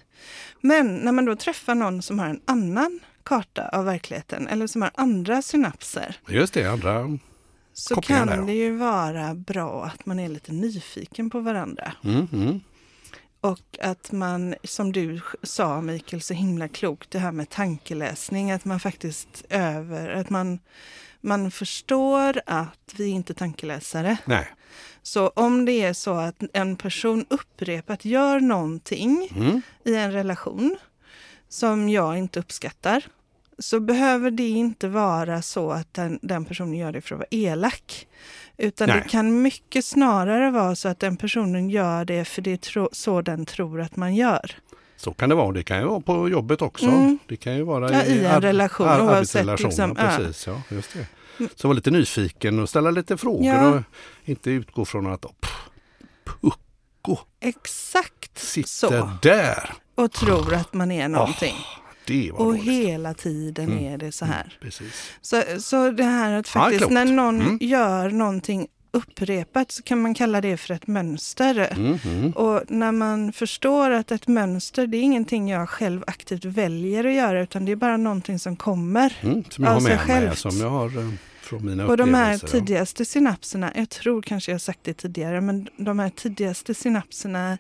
[0.62, 4.82] Men när man då träffar någon som har en annan karta av verkligheten eller som
[4.82, 7.18] har andra synapser Just det, andra.
[7.78, 11.94] Så kan där, det ju vara bra att man är lite nyfiken på varandra.
[12.04, 12.60] Mm, mm.
[13.42, 18.66] Och att man, som du sa Mikael, så himla klokt, det här med tankeläsning, att
[18.66, 20.60] man faktiskt över, att man,
[21.22, 24.18] man förstår att vi inte är tankeläsare.
[24.26, 24.48] Nej.
[25.02, 29.62] Så om det är så att en person upprepat gör någonting Mm.
[29.86, 30.78] i en relation
[31.50, 33.06] som jag inte uppskattar,
[33.60, 37.28] så behöver det inte vara så att den, den personen gör det för att vara
[37.32, 38.08] elak.
[38.58, 39.02] Utan Nej.
[39.04, 42.90] det kan mycket snarare vara så att den personen gör det för det är tro,
[42.92, 44.52] så den tror att man gör.
[44.98, 45.52] Så kan det vara.
[45.52, 46.86] Det kan ju vara på jobbet också.
[46.86, 47.20] Mm.
[47.28, 50.18] Det kan ju vara Ja, i en ar- relation, ar- oavsett liksom, ja, ja.
[50.18, 51.08] precis, ja, just det.
[51.56, 53.70] Så var lite nyfiken och ställa lite frågor Ja.
[53.74, 53.82] och
[54.26, 55.52] inte utgå från att pff,
[56.42, 59.10] Pucko Exakt sitter så.
[59.22, 59.74] där.
[59.96, 61.56] Och tror att man är någonting.
[62.08, 62.64] Det var och dåligt.
[62.64, 63.94] hela tiden Mm.
[63.94, 64.58] är det så här.
[64.62, 65.12] Precis.
[65.22, 66.94] Så, så det här att Ja, faktiskt klokt.
[66.94, 67.58] när någon Mm.
[67.62, 71.68] gör någonting upprepat så kan man kalla det för ett mönster.
[71.78, 72.32] Mm, mm.
[72.32, 77.14] Och när man förstår att ett mönster, det är ingenting jag själv aktivt väljer att
[77.14, 79.18] göra, utan det är bara någonting som kommer.
[79.22, 80.38] Mm, som jag har Av sig med mig, självt.
[80.38, 81.10] som jag har eh,
[81.42, 82.48] från mina Och de här ja.
[82.48, 87.58] tidigaste synapserna, jag tror kanske jag har sagt det tidigare, men de här tidigaste synapserna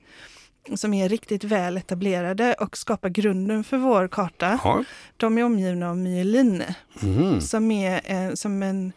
[0.75, 4.83] som är riktigt väl etablerade och skapar grunden för vår karta, Ja.
[5.17, 6.63] de är omgivna av myelin.
[7.03, 7.41] Mm.
[7.41, 8.91] som är eh, som en,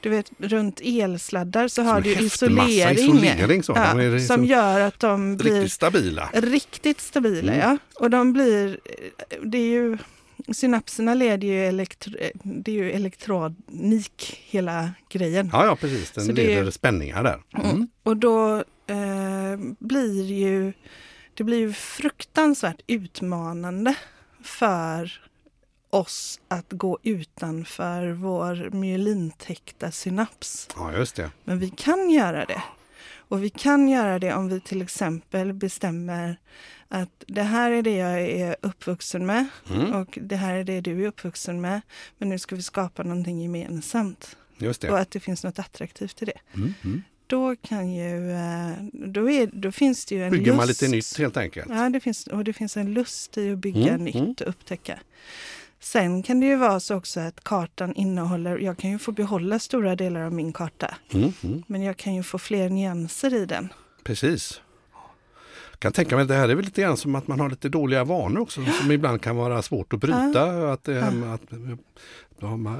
[0.00, 3.72] du vet runt elsladdar så har en du isolering, isolering så.
[3.76, 6.28] ja, De liksom som gör att de blir Riktigt stabila.
[6.32, 7.52] riktigt stabila.
[7.52, 7.58] Mm.
[7.68, 7.78] Ja.
[7.94, 8.78] Och de blir,
[9.44, 9.98] det är ju,
[10.52, 15.50] synapserna leder ju, elektro, det är ju elektronik hela grejen.
[15.52, 16.10] Ja, ja precis.
[16.10, 17.38] Den Så det leder spänningar där.
[17.64, 17.88] Mm.
[18.02, 18.56] Och då
[18.86, 20.72] eh, blir ju,
[21.34, 23.94] det blir ju fruktansvärt utmanande
[24.42, 25.20] för
[25.90, 30.68] oss att gå utanför vår myelintäckta synaps.
[30.76, 31.30] Ja, just det.
[31.44, 32.62] Men vi kan göra det.
[33.14, 36.36] Och vi kan göra det om vi till exempel bestämmer
[36.88, 39.92] att det här är det jag är uppvuxen med Mm.
[39.94, 41.80] och det här är det du är uppvuxen med.
[42.18, 45.00] Men nu ska vi skapa någonting gemensamt Just och det.
[45.00, 46.38] att det finns något attraktivt i det.
[46.54, 47.02] Mm.
[47.32, 50.56] Då kan ju, eh, då, är, då finns det ju en Bygger lust.
[50.56, 51.66] man lite nytt helt enkelt.
[51.70, 54.30] Ja, det finns, och det finns en lust i att bygga Mm, nytt mm.
[54.40, 54.98] och upptäcka.
[55.80, 59.58] Sen kan det ju vara så också att kartan innehåller, jag kan ju få behålla
[59.58, 61.32] stora delar av min karta, Mm.
[61.44, 61.62] Mm.
[61.66, 63.68] men jag kan ju få fler nyanser i den.
[64.04, 64.60] Precis.
[65.82, 67.68] Kan tänka mig att det här är väl lite grann som att man har lite
[67.68, 70.72] dåliga vanor också som ibland kan vara svårt att bryta.
[70.72, 71.48] Att, att,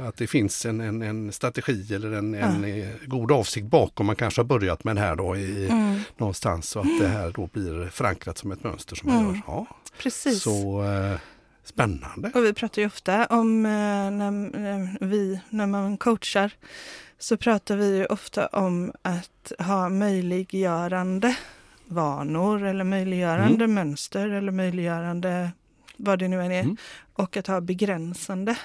[0.07, 4.07] att det finns en, en, en strategi eller en, en god avsikt bakom.
[4.07, 6.01] Man kanske har börjat med det här då i, Mm.
[6.17, 9.35] någonstans så att det här då blir förankrat som ett mönster som man Mm.
[9.35, 9.43] gör.
[9.47, 9.67] Ja,
[9.99, 10.43] Precis.
[10.43, 11.19] så eh,
[11.65, 12.31] spännande.
[12.35, 16.53] Och vi pratar ju ofta om eh, när, när vi, när man coachar,
[17.19, 21.37] så pratar vi ju ofta om att ha möjliggörande
[21.93, 25.53] vanor eller möjliggörande mönster eller möjliggörande
[25.97, 26.61] vad det nu än är.
[26.63, 26.77] Mm.
[27.13, 28.59] Och att ha begränsande.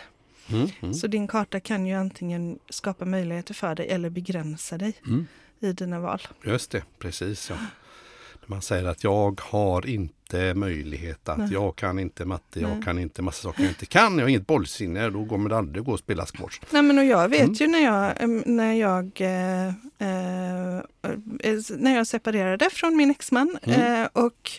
[0.49, 0.67] Mm.
[0.79, 0.93] Mm.
[0.93, 5.27] Så din karta kan ju antingen skapa möjligheter för dig eller begränsa dig Mm.
[5.59, 6.21] i dina val.
[6.43, 7.49] Just det, precis.
[7.49, 7.55] Ja.
[8.49, 11.49] Man säger att jag har inte möjlighet att, Nej.
[11.51, 12.81] jag kan inte matte, jag Nej.
[12.83, 15.83] kan inte massa saker jag inte kan, jag har inget bollsinne, då kommer det aldrig
[15.85, 16.59] gå att spela squash.
[16.71, 17.53] Nej, men och jag vet Mm.
[17.53, 18.13] ju när jag,
[18.47, 19.67] när jag, eh,
[20.07, 20.77] eh,
[21.39, 24.01] eh, när jag separerade från min exman Mm.
[24.03, 24.51] eh, och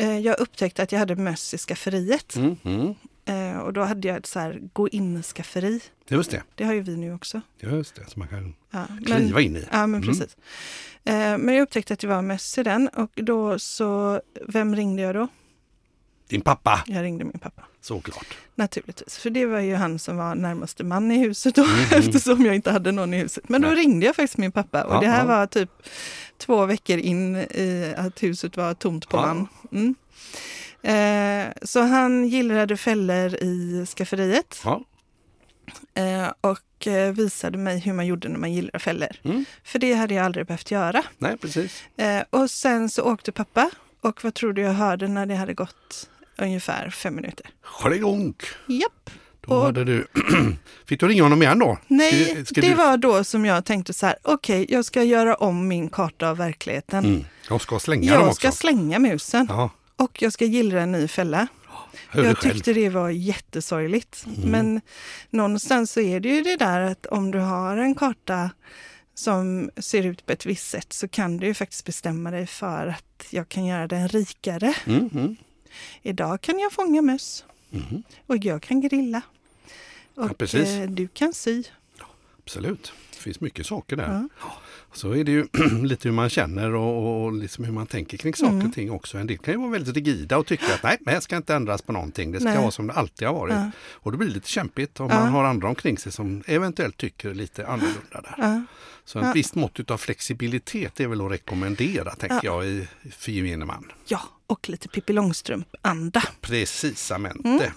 [0.00, 2.36] jag upptäckte att jag hade möss i skafferiet.
[2.36, 2.56] Mm.
[2.64, 2.94] Mm.
[3.24, 5.80] Eh, och då hade jag ett så här gå in-skafferi.
[6.08, 7.40] Just det, Det har ju vi nu också.
[7.60, 9.64] just det, så man kan Ja, kliva in i.
[9.72, 10.08] Ja, men Mm.
[10.08, 10.36] precis.
[11.04, 15.02] Eh, men jag upptäckte att det var möss i den och då så, vem ringde
[15.02, 15.28] jag då?
[16.28, 17.62] Din pappa, Jag ringde min pappa.
[17.80, 18.26] såklart.
[18.54, 21.74] Naturligtvis, för det var ju han som var närmaste man i huset då, Mhm.
[21.90, 23.48] eftersom jag inte hade någon i huset.
[23.48, 23.76] Men då Nej.
[23.76, 25.24] ringde jag faktiskt min pappa och Ja, det här ja.
[25.26, 25.70] var typ
[26.38, 29.26] två veckor in i att huset var tomt på Ja.
[29.26, 29.48] man.
[29.72, 29.94] Mm.
[30.82, 34.84] Eh, så han gillrade fällor i skafferiet Ja.
[35.94, 39.08] eh, och eh, visade mig hur man gjorde när man gillrar fällor.
[39.24, 39.44] Mm.
[39.64, 41.02] För det hade jag aldrig behövt göra.
[41.18, 41.82] Nej, precis.
[41.96, 45.54] Eh, och sen så åkte pappa och vad tror du jag hörde när det hade
[45.54, 46.08] gått
[46.42, 47.46] ungefär fem minuter?
[47.62, 48.42] Skärigånk!
[48.66, 49.10] Japp.
[49.40, 50.06] Då Och- hade du...
[50.86, 51.78] Fick du ringa honom igen då?
[51.86, 55.02] Nej, Ska- ska det du- var då som jag tänkte så här, okej, jag ska
[55.02, 57.04] göra om min karta av verkligheten.
[57.04, 57.24] Mm.
[57.48, 58.38] Jag ska slänga dem Jag också.
[58.40, 61.46] ska slänga musen Ja, och jag ska gillra en ny fälla.
[62.12, 62.24] jag.
[62.24, 62.34] Mm.
[62.36, 64.26] tyckte det var jättesorgligt.
[64.44, 64.80] Men
[65.30, 68.50] någonstans så är det ju det där att om du har en karta
[69.14, 72.86] som ser ut på ett visst sätt så kan du ju faktiskt bestämma dig för
[72.86, 74.74] att jag kan göra den rikare.
[74.86, 75.10] Mm.
[75.14, 75.36] Mm.
[76.02, 78.02] Idag kan jag fånga möss Mm.
[78.26, 79.22] och jag kan grilla.
[80.14, 80.68] Ja, Och precis.
[80.68, 81.62] eh, du kan sy.
[82.44, 84.28] Absolut, det finns mycket saker där.
[84.40, 84.52] Ja.
[84.92, 85.46] Så är det ju
[85.82, 88.66] lite hur man känner och, och liksom hur man tänker kring saker Mm.
[88.68, 89.18] och ting också.
[89.18, 91.54] En del kan ju vara väldigt rigida och tycka att nej, det här ska inte
[91.54, 92.32] ändras på någonting.
[92.32, 92.58] Det ska Nej.
[92.58, 93.54] vara som det alltid har varit.
[93.54, 93.70] Ja.
[93.92, 95.20] Och då blir det lite kämpigt om Ja.
[95.20, 98.34] man har andra omkring sig som eventuellt tycker lite annorlunda där.
[98.38, 98.62] Ja.
[99.04, 99.32] Så ett Ja.
[99.32, 103.92] visst mått av flexibilitet är väl att rekommendera, tänker jag, i, för gemene man.
[104.06, 104.20] ja,
[104.52, 106.22] och lite Pippi Långstrump-anda.
[106.40, 107.48] Precisamente.
[107.48, 107.70] Mm.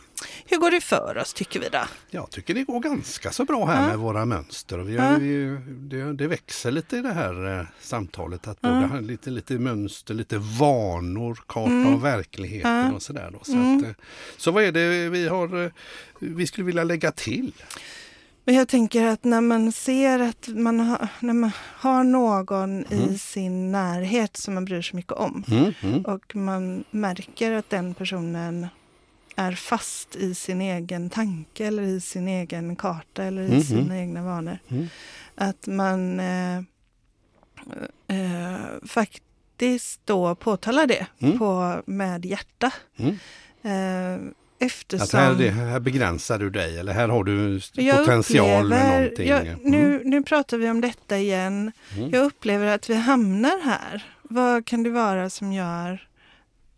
[0.46, 1.82] Hur går det för oss tycker vi då?
[2.10, 3.88] Jag tycker det går ganska så bra här Ja.
[3.88, 4.78] med våra mönster.
[4.78, 5.02] Vi Ja.
[5.04, 8.48] har, vi, det, det växer lite i det här eh, samtalet.
[8.48, 11.94] Att både ha lite, lite mönster, lite vanor, karta Mm.
[11.94, 12.94] av verkligheten Ja.
[12.94, 13.30] och sådär.
[13.34, 13.40] Då.
[13.44, 13.78] Så, Mm.
[13.78, 13.92] att, eh,
[14.38, 15.72] så vad är det vi har eh,
[16.20, 17.52] vi skulle vilja lägga till?
[18.46, 23.18] Men jag tänker att när man ser att man har, när man har någon i
[23.18, 27.94] sin närhet som man bryr sig mycket om Mm, mm, och man märker att den
[27.94, 28.68] personen
[29.36, 33.62] är fast i sin egen tanke eller i sin egen karta eller i Mhm.
[33.64, 34.60] sina egna vanor.
[34.68, 34.88] Mm.
[35.36, 36.58] Att man eh,
[38.08, 41.40] eh, faktiskt då påtalar det Mm.
[41.40, 42.72] på, med hjärta.
[42.98, 43.16] Mm.
[44.60, 45.20] Eh, Att eftersom...
[45.20, 47.62] här, här begränsar du dig eller här har du
[47.98, 49.28] potential med upplever- någonting.
[49.28, 49.60] Jag, Mm.
[49.64, 51.72] nu, nu pratar vi om detta igen.
[51.98, 52.10] Mm.
[52.10, 54.04] Jag upplever att vi hamnar här.
[54.24, 56.08] Vad kan det vara som gör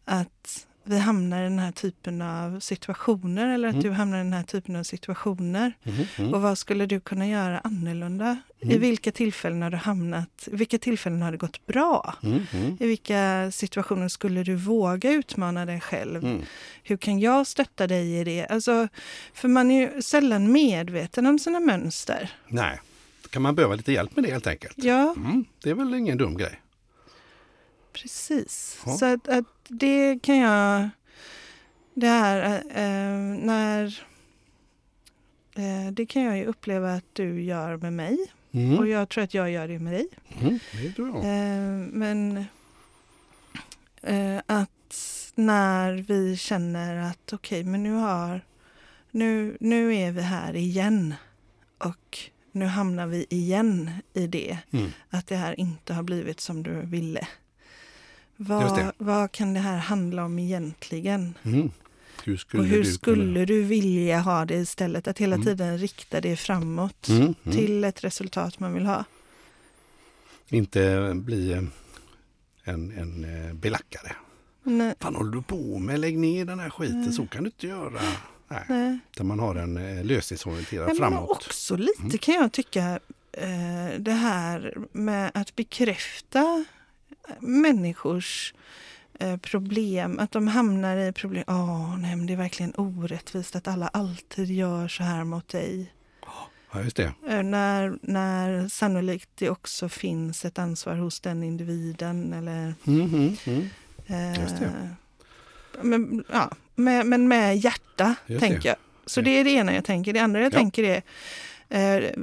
[0.05, 3.83] att vi hamnar i den här typen av situationer eller att Mm.
[3.83, 5.73] du hamnar i den här typen av situationer?
[6.17, 6.33] Mm.
[6.33, 8.37] Och vad skulle du kunna göra annorlunda?
[8.59, 8.79] I Mm.
[8.81, 10.47] vilka tillfällen har du hamnat?
[10.51, 12.15] I vilka tillfällen har det gått bra?
[12.23, 16.23] Mm, mm, I vilka situationer skulle du våga utmana dig själv?
[16.25, 16.41] mm.
[16.83, 18.45] Hur kan jag stötta dig i det?
[18.47, 18.87] Alltså,
[19.33, 22.31] för man är ju sällan medveten om sina mönster.
[22.47, 22.79] Nej,
[23.23, 24.73] då kan man behöva lite hjälp med det helt enkelt.
[24.77, 25.15] Ja,
[25.63, 26.61] det är väl ingen dum grej.
[27.93, 28.77] precis.
[28.85, 28.97] Ja.
[28.97, 30.89] Så att, att det kan jag...
[31.93, 34.03] Det här eh, när...
[35.55, 38.17] Eh, det kan jag ju uppleva att du gör med mig.
[38.51, 38.79] Mm.
[38.79, 40.07] Och jag tror att jag gör det med dig.
[40.41, 41.17] Mm, det tror jag.
[41.17, 42.45] Eh, men
[44.01, 44.69] eh, att
[45.35, 48.41] när vi känner att okej, men nu har...
[49.11, 51.13] Nu, nu är vi här igen.
[51.77, 52.17] Och
[52.51, 54.57] nu hamnar vi igen i det.
[54.71, 54.91] Mm.
[55.09, 57.27] Att det här inte har blivit som du ville.
[58.37, 61.33] Vad, vad kan det här handla om egentligen?
[61.43, 61.71] Mm.
[62.23, 65.07] Hur skulle och hur du skulle du vilja ha det istället?
[65.07, 65.45] Att hela Mm.
[65.45, 67.07] tiden rikta det framåt.
[67.09, 67.57] Mm, mm.
[67.57, 69.03] till ett resultat man vill ha.
[70.49, 71.63] Inte bli eh,
[72.63, 74.15] en, en eh, belackare.
[74.63, 75.99] Nej, Fan håller du på med?
[75.99, 77.13] Lägg ner den här skiten, Nej.
[77.13, 78.01] så kan du inte göra.
[78.47, 78.99] Nej, nej.
[79.17, 81.29] där man har en eh, lösningsorienterad Ja, men framåt.
[81.29, 82.17] också lite Mm.
[82.17, 82.99] kan jag tycka
[83.99, 86.65] det här med att bekräfta
[87.39, 88.53] människors
[89.19, 91.43] eh, problem, att de hamnar i problem.
[91.47, 95.93] Åh, nej, men det är verkligen orättvist att alla alltid gör så här mot dig.
[96.73, 97.13] Ja, just det.
[97.27, 103.35] Eh, när, när sannolikt det också finns ett ansvar hos den individen eller Mm, mm,
[103.45, 103.69] mm.
[104.07, 104.89] eh, Just det.
[105.81, 108.67] Men, ja, med, men med hjärta, Just tänker det.
[108.67, 108.75] jag.
[109.05, 110.13] Så det är det ena jag tänker.
[110.13, 110.57] Det andra jag Ja.
[110.57, 111.01] tänker är,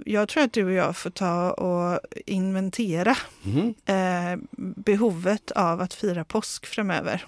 [0.05, 3.75] jag tror att du och jag får ta och inventera Mm.
[3.87, 7.25] eh, behovet av att fira påsk framöver.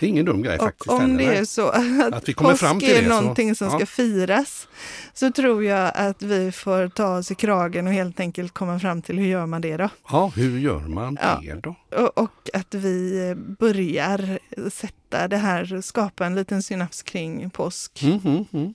[0.00, 0.86] Det är ingen dum grej faktiskt.
[0.90, 3.08] och om heller, det är så att, Att vi kommer påsk fram till är det,
[3.08, 3.76] så- någonting som ja.
[3.78, 4.68] ska firas,
[5.14, 9.02] så tror jag att vi får ta oss i kragen och helt enkelt komma fram
[9.02, 9.88] till hur gör man det då?
[10.10, 11.40] Ja, hur gör man Ja.
[11.42, 11.74] det då?
[11.96, 14.38] Och, och att vi börjar
[14.70, 18.02] sätta det här, skapa en liten synaps kring påsk.
[18.02, 18.74] Mm, mm, mm.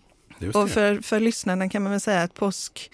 [0.53, 2.91] Och för, för lyssnarna kan man väl säga att påsk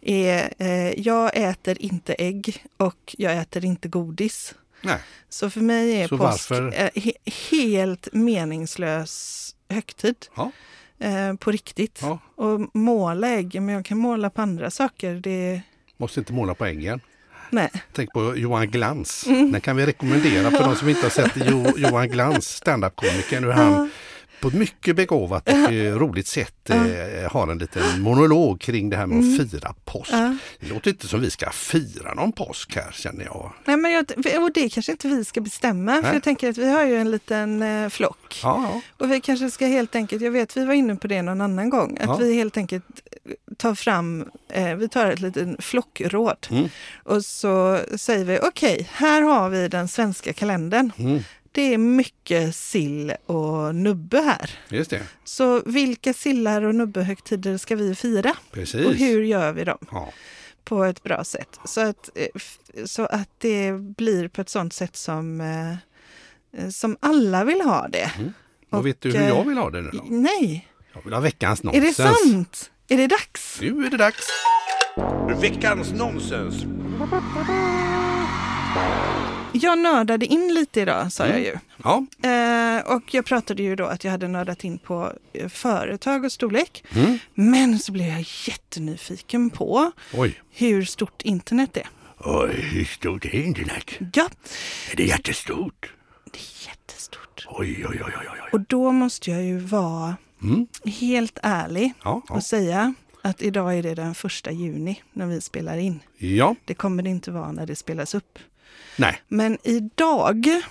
[0.00, 4.54] är, eh, jag äter inte ägg och jag äter inte godis.
[4.80, 4.98] Nej.
[5.28, 7.12] Så för mig är Så påsk varför- eh, he,
[7.50, 10.16] helt meningslös högtid.
[10.36, 10.50] Ja.
[10.98, 11.98] Eh, på riktigt.
[12.02, 12.18] Ja.
[12.34, 15.14] Och måla ägg, men jag kan måla på andra saker.
[15.14, 15.60] Det,
[15.96, 17.00] Måste inte måla på äggen.
[17.50, 17.70] nej.
[17.92, 19.26] Tänk på Johan Glans.
[19.26, 19.52] Mm.
[19.52, 23.52] Den kan vi rekommendera för de som inte har sett jo, Johan Glans, standup-komikern, hur
[23.52, 23.90] han
[24.42, 28.96] på ett mycket begåvat och eh, roligt sätt eh, har en liten monolog kring det
[28.96, 30.12] här med att fira påsk.
[30.12, 30.38] Mm.
[30.60, 33.52] Det låter inte som vi ska fira någon påsk här känner jag.
[33.64, 34.04] Nej, men jag,
[34.42, 35.94] och det kanske inte vi ska bestämma.
[35.94, 36.12] För Nej.
[36.12, 38.40] jag tänker att vi har ju en liten eh, flock.
[38.42, 38.80] Ja, ja.
[38.98, 41.70] Och vi kanske ska helt enkelt, jag vet vi var inne på det någon annan
[41.70, 42.16] gång, att Ja.
[42.16, 42.84] vi helt enkelt
[43.56, 46.68] tar fram, eh, vi tar ett litet flockråd Mm.
[47.04, 50.92] och så säger vi okej, här har vi den svenska kalendern.
[50.98, 51.20] Mm,
[51.54, 54.50] Det är mycket sill och nubbe här.
[54.68, 58.34] just det, Så vilka sillar och nubbehögtider ska vi fira?
[58.52, 58.86] precis.
[58.86, 60.12] Och hur gör vi dem Ja.
[60.64, 61.58] på ett bra sätt?
[61.64, 62.26] Så att, eh,
[62.86, 68.10] så att det blir på ett sånt sätt som, eh, som alla vill ha det.
[68.70, 70.04] Och, Och, vet du hur eh, jag vill ha det nu då?
[70.08, 71.96] Nej, Jag vill ha veckans är det nonsens.
[72.32, 72.70] sant?
[72.88, 73.58] Är det dags?
[73.60, 74.26] Nu är det dags!
[75.40, 76.64] Veckans nonsens.
[79.62, 81.56] Jag nördade in lite idag, sa jag ju.
[81.84, 82.06] Ja.
[82.28, 86.32] Eh, och jag pratade ju då att jag hade nördat in på eh, företag och
[86.32, 86.84] storlek.
[86.94, 87.18] Mm.
[87.34, 90.40] Men så blev jag jättenyfiken på Oj.
[90.50, 91.86] hur stort internet är.
[92.18, 93.90] Oj, hur stort är internet?
[94.14, 94.28] Ja,
[94.92, 95.92] Är det jättestort?
[96.32, 97.46] det är jättestort.
[97.48, 98.26] Oj, oj, oj, oj.
[98.32, 98.48] oj.
[98.52, 100.66] Och då måste jag ju vara Mm.
[100.84, 102.34] helt ärlig Ja, ja.
[102.34, 106.00] och säga att idag är det den första juni när vi spelar in.
[106.18, 108.38] ja, Det kommer det inte vara när det spelas upp.
[108.96, 109.22] Nej.
[109.28, 110.62] Men idag,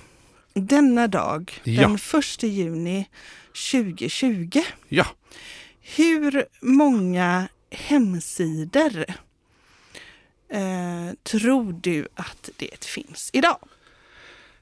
[0.54, 1.82] denna dag, Ja.
[1.82, 3.10] den första juni
[3.72, 5.06] 2020, Ja,
[5.82, 9.06] hur många hemsidor
[10.50, 13.58] eh, tror du att det finns idag?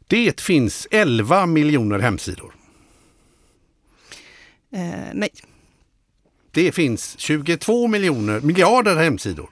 [0.07, 2.55] det finns 11 miljoner hemsidor.
[4.71, 5.29] Eh, nej,
[6.51, 9.49] Det finns 22 miljoner, miljarder hemsidor.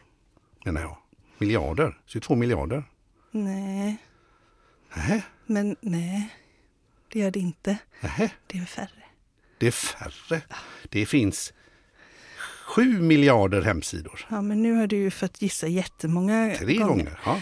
[0.66, 0.98] Menar jag.
[1.38, 2.84] Miljarder, 22 miljarder.
[3.32, 3.98] Nej,
[4.96, 6.30] Nähä, men nej,
[7.14, 7.78] det gör det inte.
[8.02, 8.30] nähä.
[8.48, 9.04] Det är färre.
[9.58, 10.42] Det är färre.
[10.90, 11.54] Det finns
[12.66, 14.26] 7 miljarder hemsidor.
[14.30, 17.20] Ja, men nu har du ju fått gissa jättemånga Tre gånger.
[17.26, 17.42] Ja.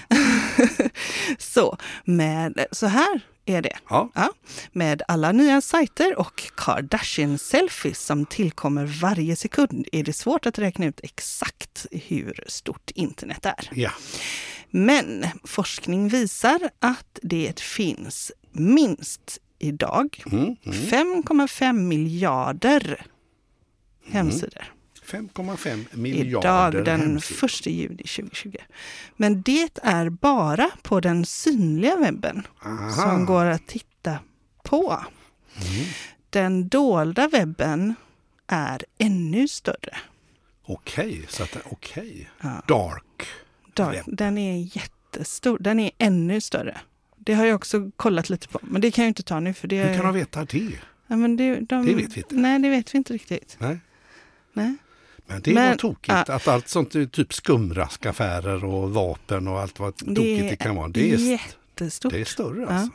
[1.37, 3.77] Så, med, så här är det.
[3.89, 4.09] Ja.
[4.15, 4.29] Ja,
[4.71, 10.85] med alla nya sajter och Kardashian-selfies som tillkommer varje sekund är det svårt att räkna
[10.85, 13.69] ut exakt hur stort internet är.
[13.73, 13.91] ja.
[14.69, 23.05] Men forskning visar att det finns minst idag Mm, 5,5 miljarder
[24.07, 24.73] hemsidor.
[25.05, 27.45] 5,5 miljarder Idag den hemsidor.
[27.45, 28.55] 1 juni 2020.
[29.15, 32.89] Men det är bara på den synliga webben Aha.
[32.89, 34.19] som går att titta
[34.63, 35.03] på.
[35.55, 35.85] Mm.
[36.29, 37.95] Den dolda webben
[38.47, 39.97] är ännu större.
[40.65, 42.29] Okej, så att okej.
[42.41, 42.63] Ja.
[42.67, 43.27] Dark.
[43.73, 45.57] Dark, den är jättestor.
[45.59, 46.77] Den är ännu större.
[47.17, 49.67] Det har jag också kollat lite på, men det kan jag inte ta nu för
[49.67, 49.83] det...
[49.83, 50.79] Hur kan de veta det?
[51.07, 52.35] ja, men det, de, Det vet vi inte.
[52.35, 53.57] Nej, det vet vi inte riktigt.
[53.59, 53.79] Nej.
[54.53, 54.75] Nej.
[55.27, 56.33] Men det Men, var tokigt ja.
[56.35, 60.87] att allt sånt, typ skumraskaffärer och vapen och allt vad tokigt det, Det kan vara.
[60.87, 62.11] Det är, jättestort.
[62.13, 62.67] det är större Ja.
[62.67, 62.91] alltså.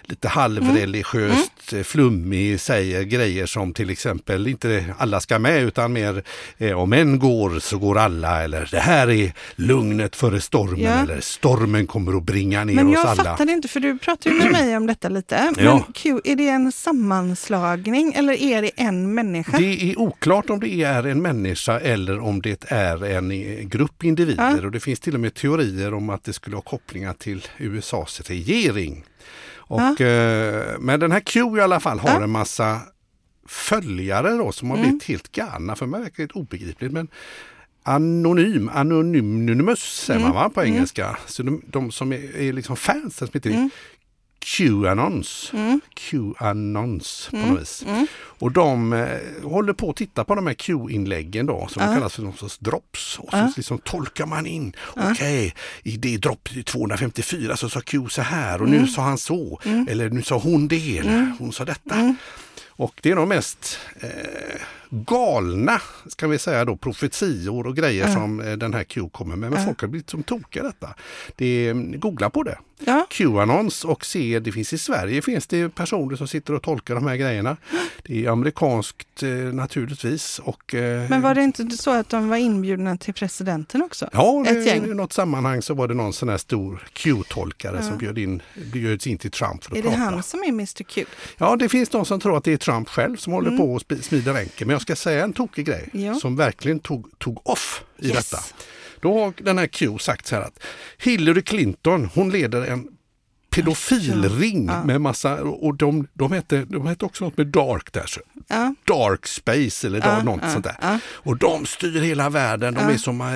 [0.03, 1.85] lite halvreligiöst, Mm.
[1.85, 6.23] flummig, säger grejer som till exempel inte alla ska med utan mer
[6.59, 10.91] eh, om en går så går alla eller det här är lugnet före stormen Ja.
[10.91, 13.25] eller stormen kommer att bringa ner Men oss jag alla.
[13.25, 15.53] fattade inte, för du pratade ju med mig om detta lite.
[15.57, 15.85] Men Ja.
[15.95, 19.59] Q, är det en sammanslagning eller är det en människa?
[19.59, 24.57] Det är oklart om det är en människa eller om det är en grupp individer
[24.61, 24.64] Ja.
[24.66, 28.20] och det finns till och med teorier om att det skulle ha kopplingar till USAs
[28.20, 29.05] regering.
[29.57, 32.22] Och, eh, men den här Q i alla fall har Ja.
[32.22, 32.81] en massa
[33.48, 34.88] följare då som har Mm.
[34.88, 35.77] blivit helt galna.
[35.77, 36.92] För mig verkar det obegripligt.
[36.92, 37.09] Men
[37.87, 40.42] Anonym, anonymous säger man Mm.
[40.42, 41.18] va, på engelska.
[41.27, 43.70] Så de, de som är, är liksom fans som heter Mm.
[44.45, 45.51] Q-annons.
[45.53, 45.81] Mm.
[45.95, 47.49] Q-annons på Mm.
[47.51, 47.85] något vis.
[47.87, 48.07] Mm.
[48.38, 49.09] Och de eh,
[49.42, 51.95] håller på att titta på de här Q-inläggen då som Ja.
[51.95, 53.19] kallas för någon sorts drops.
[53.19, 53.53] Och så Ja.
[53.57, 54.73] liksom tolkar man in.
[54.97, 55.11] Ja.
[55.13, 58.81] Okej, i det dropp 254 så sa Q så här och Mm.
[58.83, 59.61] nu sa han så.
[59.88, 61.95] Eller nu sa hon det eller hon sa detta.
[61.95, 62.15] Mm.
[62.77, 64.09] Och det är de mest eh,
[64.90, 69.51] galna, ska vi säga då, profetior och grejer som eh, den här Q kommer med.
[69.53, 70.95] Men folk har blivit som tokiga detta.
[71.37, 72.59] Det googla på det.
[72.79, 76.94] Ja, Qanons och se, det finns i Sverige finns det personer som sitter och tolkar
[76.94, 77.56] de här grejerna.
[78.02, 80.38] Det är amerikanskt eh, naturligtvis.
[80.38, 84.08] Och, eh, men var det inte så att de var inbjudna till presidenten också?
[84.12, 84.85] Ja, ett det, gäng?
[84.85, 89.06] i något sammanhang så var det någon sån här stor Q-tolkare som bjöd in, bjöds
[89.06, 90.02] in till Trump för att Är det prata.
[90.02, 91.04] han som är Mr Q?
[91.38, 93.83] Ja, det finns de som tror att det är Trump själv som håller på och
[94.04, 94.66] smider ränken.
[94.66, 96.14] Men jag ska säga en tokig grej Ja.
[96.14, 98.31] som verkligen tog, tog off i Yes.
[98.31, 98.42] detta.
[99.05, 100.59] Då har den här Q sagt så här att
[100.98, 102.87] Hillary Clinton, hon leder en
[103.50, 104.85] pedofilring Ja.
[104.85, 108.07] med massa, och de, de, hette, de hette också något med dark där.
[108.07, 108.21] Så.
[108.48, 110.98] Ja, Dark space eller Ja, något ja, sånt där.
[111.13, 112.75] Och de styr hela världen.
[112.75, 113.27] De är som eh,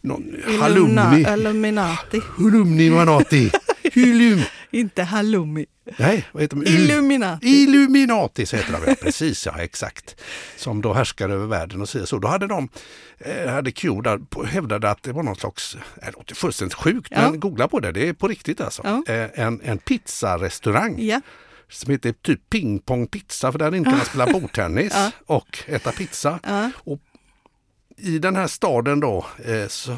[0.00, 1.26] någon Illumina- halloumi.
[1.32, 2.20] Illuminati.
[2.38, 3.50] Illuminati.
[3.94, 4.40] Illum.
[4.70, 5.66] Inte halloumi.
[5.98, 6.66] Nej, vad heter de?
[6.66, 7.46] Illuminati.
[7.48, 10.20] Illuminati så heter de, ja, precis ja, exakt.
[10.56, 12.18] Som då härskar över världen och så.
[12.18, 12.68] Då hade de,
[13.18, 17.08] eh, hade Q där, hävdade att det var någon slags, eh, det låter fullständigt sjukt,
[17.10, 17.30] Ja.
[17.30, 18.82] men googla på det, det är på riktigt alltså.
[18.84, 19.14] Ja.
[19.14, 21.20] Eh, En, en pizzarestaurang Ja,
[21.70, 24.94] som heter typ Ping Pong Pizza, för där inte man spela bordtennis
[25.26, 26.38] och äta pizza.
[26.74, 27.00] Och
[28.00, 29.96] i den här staden då eh, så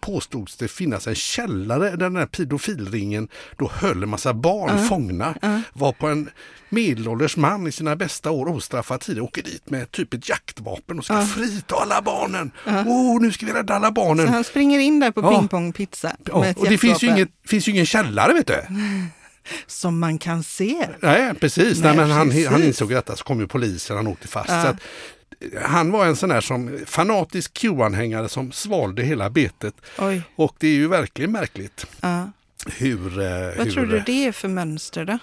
[0.00, 3.28] påstods det finnas en källare där den här pedofilringen
[3.58, 5.34] då höll en massa barn fångna.
[5.72, 6.30] Var på en
[6.68, 11.04] medelålders man i sina bästa år ostraffad tid åker dit med typ ett jaktvapen och
[11.04, 12.50] ska frita alla barnen.
[12.66, 14.26] Åh, oh, nu ska vi rädda alla barnen.
[14.26, 15.38] Så han springer in där på Ja.
[15.38, 18.32] Ping Pong Pizza Ja, med ett och det finns ju, inget, finns ju ingen källare
[18.32, 18.62] vet du.
[19.66, 20.88] som man kan se.
[21.00, 21.80] Nej, precis.
[21.80, 22.48] Nej, Nej, men han, precis.
[22.48, 24.50] han insåg detta så kom ju polisen, han åkte fast.
[24.50, 24.62] Ja.
[24.62, 24.76] Så att,
[25.62, 29.74] han var en sån där som fanatisk Q-anhängare som svalde hela betet.
[29.98, 32.30] Oj, Och det är ju verkligen märkligt ja.
[32.78, 33.20] hur...
[33.20, 35.18] eh, Vad hur tror du det är för mönster då?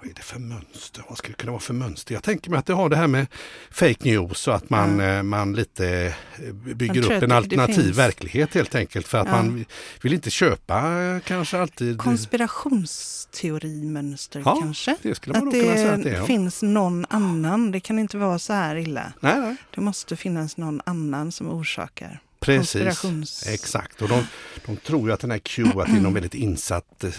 [0.00, 1.04] Vad är det för mönster?
[1.08, 2.14] Vad skulle det kunna vara för mönster?
[2.14, 3.26] Jag tänker mig att det har det här med
[3.70, 8.54] fake news och att man, eh, man lite eh, bygger tror upp en alternativ verklighet
[8.54, 9.32] helt enkelt för att Ja.
[9.36, 9.64] man
[10.02, 11.98] vill inte köpa eh, kanske alltid...
[11.98, 14.96] Konspirationsteorimönster Ja, kanske?
[15.02, 17.70] det skulle man att kunna säga att det är, finns någon annan.
[17.72, 19.12] Det kan inte vara så här illa.
[19.20, 19.56] Nej, nej.
[19.74, 22.20] Det måste finnas någon annan som orsakar.
[22.40, 24.02] Precis, exakt.
[24.02, 24.22] Och de,
[24.66, 27.10] de tror ju att den här Q att det är någon väldigt insatt eh,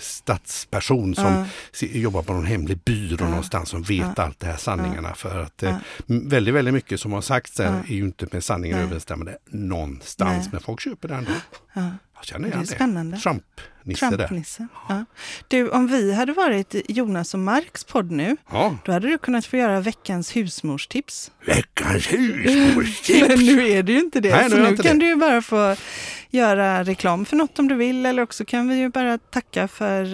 [0.00, 3.28] statsperson som se- jobbar på någon hemlig byrå Ja.
[3.28, 5.14] någonstans som vet allt det här sanningarna.
[5.14, 5.76] För att eh,
[6.06, 7.64] väldigt, väldigt mycket som har sagts Ja.
[7.64, 10.38] är ju inte med sanningen överensstämmande någonstans.
[10.44, 10.48] Nej.
[10.52, 11.30] Men folk köper det ändå.
[12.18, 12.22] Ja.
[12.22, 12.74] Jag känner Det är igen det.
[12.74, 13.16] spännande.
[13.16, 14.08] Trump-nisse.
[14.08, 14.66] Trump-nisse.
[14.88, 15.04] Ja.
[15.48, 18.76] Du, om vi hade varit Jonas och Marks podd nu, Ja.
[18.84, 21.30] då hade du kunnat få göra veckans husmorstips.
[21.46, 23.28] Veckans husmorstips!
[23.28, 24.30] Men nu är det ju inte det.
[24.30, 25.06] Nej, nu så nu kan det.
[25.06, 25.76] du bara få
[26.30, 30.04] göra reklam för något om du vill, eller också kan vi ju bara tacka för,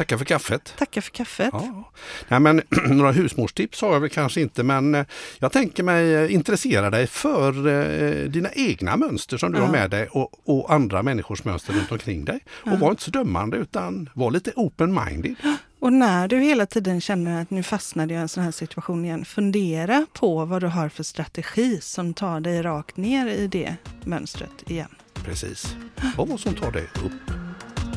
[0.00, 0.74] eh, Tacka för kaffet.
[0.78, 1.48] tacka för kaffet.
[1.52, 1.90] Ja.
[2.28, 2.62] Nej, men,
[2.96, 5.04] några husmorstips har jag väl kanske inte men eh,
[5.38, 9.64] jag tänker mig eh, intressera dig för eh, dina egna mönster som du Ja.
[9.64, 12.40] har med dig och, och andra människors mönster runt omkring dig.
[12.50, 15.34] Och var inte så dömande utan var lite open-minded.
[15.82, 19.04] Och när du hela tiden känner att nu fastnade jag i en sån här situation
[19.04, 23.76] igen, fundera på vad du har för strategi som tar dig rakt ner i det
[24.04, 24.88] mönstret igen.
[25.24, 25.74] Precis.
[26.16, 27.34] Och vad som tar dig upp.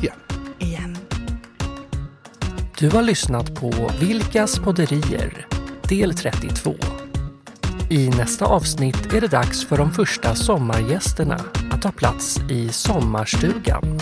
[0.02, 0.43] Igen.
[2.78, 5.46] Du har lyssnat på Vilkas podderier,
[5.88, 6.74] del 32.
[7.90, 14.00] I nästa avsnitt är det dags för de första sommargästerna att ta plats i sommarstugan.